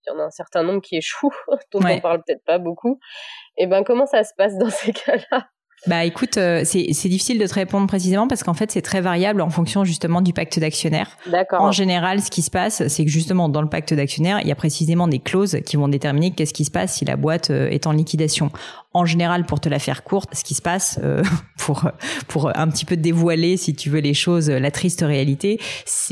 y 0.06 0.10
en 0.12 0.18
a 0.20 0.22
un 0.24 0.30
certain 0.30 0.62
nombre 0.62 0.80
qui 0.80 0.96
échouent, 0.96 1.34
dont 1.72 1.80
on 1.84 2.00
parle 2.00 2.22
peut-être 2.24 2.44
pas 2.44 2.58
beaucoup. 2.58 3.00
Et 3.56 3.64
eh 3.64 3.66
ben, 3.66 3.82
comment 3.82 4.06
ça 4.06 4.22
se 4.22 4.32
passe 4.36 4.56
dans 4.58 4.70
ces 4.70 4.92
cas-là? 4.92 5.48
Bah 5.86 6.04
écoute, 6.04 6.36
euh, 6.36 6.62
c'est 6.64 7.08
difficile 7.08 7.38
de 7.38 7.46
te 7.46 7.54
répondre 7.54 7.86
précisément 7.86 8.28
parce 8.28 8.42
qu'en 8.42 8.52
fait 8.52 8.70
c'est 8.70 8.82
très 8.82 9.00
variable 9.00 9.40
en 9.40 9.48
fonction 9.48 9.84
justement 9.84 10.20
du 10.20 10.32
pacte 10.32 10.58
d'actionnaire. 10.58 11.16
D'accord. 11.26 11.62
En 11.62 11.72
général, 11.72 12.20
ce 12.20 12.30
qui 12.30 12.42
se 12.42 12.50
passe, 12.50 12.86
c'est 12.88 13.04
que 13.04 13.10
justement 13.10 13.48
dans 13.48 13.62
le 13.62 13.68
pacte 13.68 13.94
d'actionnaire, 13.94 14.40
il 14.42 14.48
y 14.48 14.52
a 14.52 14.54
précisément 14.54 15.08
des 15.08 15.20
clauses 15.20 15.58
qui 15.64 15.76
vont 15.76 15.88
déterminer 15.88 16.32
qu'est-ce 16.32 16.52
qui 16.52 16.66
se 16.66 16.70
passe 16.70 16.96
si 16.96 17.04
la 17.06 17.16
boîte 17.16 17.50
euh, 17.50 17.68
est 17.70 17.86
en 17.86 17.92
liquidation. 17.92 18.50
En 18.92 19.04
général, 19.04 19.46
pour 19.46 19.60
te 19.60 19.68
la 19.68 19.78
faire 19.78 20.02
courte, 20.02 20.34
ce 20.34 20.42
qui 20.42 20.54
se 20.54 20.62
passe, 20.62 20.98
euh, 21.04 21.22
pour 21.58 21.88
pour 22.26 22.56
un 22.56 22.68
petit 22.68 22.84
peu 22.84 22.96
dévoiler, 22.96 23.56
si 23.56 23.74
tu 23.74 23.88
veux, 23.88 24.00
les 24.00 24.14
choses, 24.14 24.50
la 24.50 24.70
triste 24.72 25.02
réalité, 25.02 25.60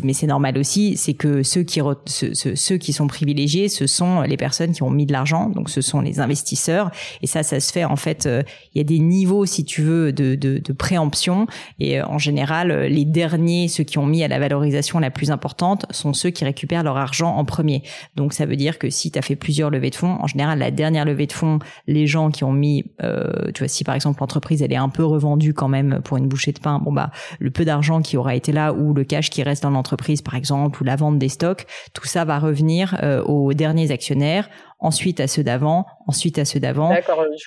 mais 0.04 0.12
c'est 0.12 0.28
normal 0.28 0.56
aussi, 0.58 0.96
c'est 0.96 1.14
que 1.14 1.42
ceux 1.42 1.62
qui 1.62 1.80
ceux, 2.06 2.76
qui 2.76 2.92
sont 2.92 3.08
privilégiés, 3.08 3.68
ce 3.68 3.86
sont 3.86 4.22
les 4.22 4.36
personnes 4.36 4.72
qui 4.72 4.84
ont 4.84 4.90
mis 4.90 5.06
de 5.06 5.12
l'argent, 5.12 5.48
donc 5.48 5.70
ce 5.70 5.80
sont 5.80 6.00
les 6.00 6.20
investisseurs, 6.20 6.90
et 7.22 7.26
ça, 7.26 7.42
ça 7.42 7.58
se 7.58 7.72
fait 7.72 7.84
en 7.84 7.96
fait. 7.96 8.28
Il 8.74 8.78
y 8.78 8.80
a 8.80 8.84
des 8.84 8.98
niveaux, 9.00 9.44
si 9.44 9.64
tu 9.64 9.82
veux, 9.82 10.12
de, 10.12 10.34
de, 10.34 10.58
de 10.58 10.72
préemption, 10.72 11.46
et 11.80 12.00
en 12.00 12.18
général, 12.18 12.72
les 12.86 13.04
derniers, 13.04 13.66
ceux 13.68 13.84
qui 13.84 13.98
ont 13.98 14.06
mis 14.06 14.22
à 14.22 14.28
la 14.28 14.38
valorisation 14.38 15.00
la 15.00 15.10
plus 15.10 15.30
importante, 15.30 15.86
sont 15.90 16.12
ceux 16.12 16.30
qui 16.30 16.44
récupèrent 16.44 16.84
leur 16.84 16.96
argent 16.96 17.34
en 17.34 17.44
premier. 17.44 17.82
Donc 18.14 18.32
ça 18.32 18.46
veut 18.46 18.56
dire 18.56 18.78
que 18.78 18.90
si 18.90 19.10
tu 19.10 19.18
as 19.18 19.22
fait 19.22 19.36
plusieurs 19.36 19.70
levées 19.70 19.90
de 19.90 19.96
fonds, 19.96 20.16
en 20.20 20.26
général, 20.26 20.58
la 20.60 20.70
dernière 20.70 21.04
levée 21.04 21.26
de 21.26 21.32
fonds, 21.32 21.58
les 21.86 22.06
gens 22.06 22.30
qui 22.30 22.44
ont 22.44 22.52
mis 22.52 22.67
euh, 23.02 23.50
tu 23.54 23.62
vois, 23.62 23.68
si 23.68 23.84
par 23.84 23.94
exemple 23.94 24.20
l'entreprise 24.20 24.62
elle 24.62 24.72
est 24.72 24.76
un 24.76 24.88
peu 24.88 25.04
revendue 25.04 25.54
quand 25.54 25.68
même 25.68 26.00
pour 26.04 26.16
une 26.16 26.28
bouchée 26.28 26.52
de 26.52 26.60
pain, 26.60 26.78
bon 26.78 26.92
bah 26.92 27.10
le 27.38 27.50
peu 27.50 27.64
d'argent 27.64 28.00
qui 28.00 28.16
aura 28.16 28.34
été 28.34 28.52
là 28.52 28.72
ou 28.72 28.94
le 28.94 29.04
cash 29.04 29.30
qui 29.30 29.42
reste 29.42 29.62
dans 29.62 29.70
l'entreprise 29.70 30.22
par 30.22 30.34
exemple 30.34 30.80
ou 30.80 30.84
la 30.84 30.96
vente 30.96 31.18
des 31.18 31.28
stocks, 31.28 31.66
tout 31.94 32.06
ça 32.06 32.24
va 32.24 32.38
revenir 32.38 32.98
euh, 33.02 33.22
aux 33.22 33.52
derniers 33.52 33.90
actionnaires, 33.90 34.48
ensuite 34.78 35.20
à 35.20 35.26
ceux 35.26 35.42
d'avant, 35.42 35.86
ensuite 36.06 36.38
à 36.38 36.44
ceux 36.44 36.60
d'avant. 36.60 36.94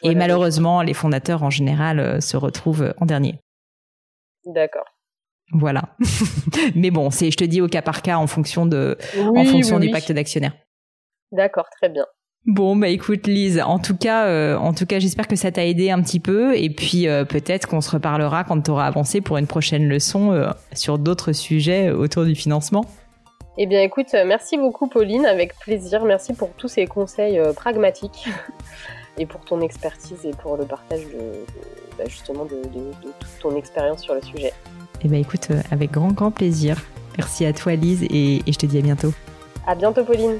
Et 0.04 0.16
malheureusement, 0.16 0.82
les 0.82 0.94
fondateurs 0.94 1.44
en 1.44 1.50
général 1.50 2.00
euh, 2.00 2.20
se 2.20 2.38
retrouvent 2.38 2.94
en 2.98 3.06
dernier. 3.06 3.40
D'accord. 4.46 4.86
Voilà. 5.54 5.84
Mais 6.76 6.92
bon, 6.92 7.10
c'est, 7.10 7.30
je 7.30 7.38
te 7.38 7.44
dis 7.44 7.62
au 7.62 7.68
cas 7.68 7.82
par 7.82 8.02
cas 8.02 8.18
en 8.18 8.28
fonction 8.28 8.66
de, 8.66 8.98
en 9.18 9.44
fonction 9.46 9.80
du 9.80 9.90
pacte 9.92 10.12
d'actionnaires. 10.12 10.54
D'accord, 11.32 11.68
très 11.80 11.90
bien. 11.90 12.06
Bon 12.48 12.76
bah 12.76 12.88
écoute 12.88 13.28
Lise, 13.28 13.62
en 13.64 13.78
tout 13.78 13.96
cas, 13.96 14.26
euh, 14.26 14.58
en 14.58 14.74
tout 14.74 14.88
cas, 14.88 14.98
j'espère 14.98 15.28
que 15.28 15.36
ça 15.36 15.52
t'a 15.52 15.64
aidé 15.64 15.92
un 15.92 16.02
petit 16.02 16.20
peu 16.20 16.58
et 16.58 16.72
puis 16.72 17.08
euh, 17.08 17.24
peut-être 17.24 17.68
qu'on 17.68 17.82
se 17.82 17.92
reparlera 17.92 18.44
quand 18.44 18.60
tu 18.62 18.72
auras 18.72 18.88
avancé 18.88 19.22
pour 19.22 19.38
une 19.38 19.46
prochaine 19.46 19.88
leçon 19.88 20.32
euh, 20.32 20.50
sur 20.74 20.98
d'autres 20.98 21.34
sujets 21.34 21.92
autour 21.92 22.26
du 22.26 22.34
financement. 22.34 22.84
Eh 23.60 23.68
bien 23.68 23.82
écoute, 23.82 24.16
merci 24.26 24.58
beaucoup 24.58 24.88
Pauline, 24.88 25.28
avec 25.28 25.56
plaisir. 25.60 26.04
Merci 26.04 26.34
pour 26.34 26.50
tous 26.54 26.68
ces 26.68 26.88
conseils 26.88 27.40
pragmatiques 27.56 28.28
et 29.20 29.28
pour 29.28 29.42
ton 29.42 29.62
expertise 29.62 30.26
et 30.26 30.32
pour 30.32 30.58
le 30.58 30.66
partage 30.66 31.02
de, 31.02 31.46
bah, 32.00 32.06
justement 32.08 32.46
de, 32.46 32.60
toute 33.04 33.40
ton 33.40 33.56
expérience 33.56 34.02
sur 34.02 34.16
le 34.16 34.22
sujet. 34.24 34.52
Eh 35.04 35.10
bien 35.10 35.20
écoute, 35.20 35.50
avec 35.70 35.92
grand 35.92 36.12
grand 36.12 36.32
plaisir. 36.32 36.78
Merci 37.20 37.46
à 37.46 37.54
toi 37.54 37.76
Lise 37.76 38.02
et, 38.04 38.38
et 38.38 38.52
je 38.52 38.58
te 38.58 38.66
dis 38.66 38.80
à 38.80 38.82
bientôt. 38.82 39.14
À 39.68 39.76
bientôt 39.76 40.04
Pauline. 40.04 40.40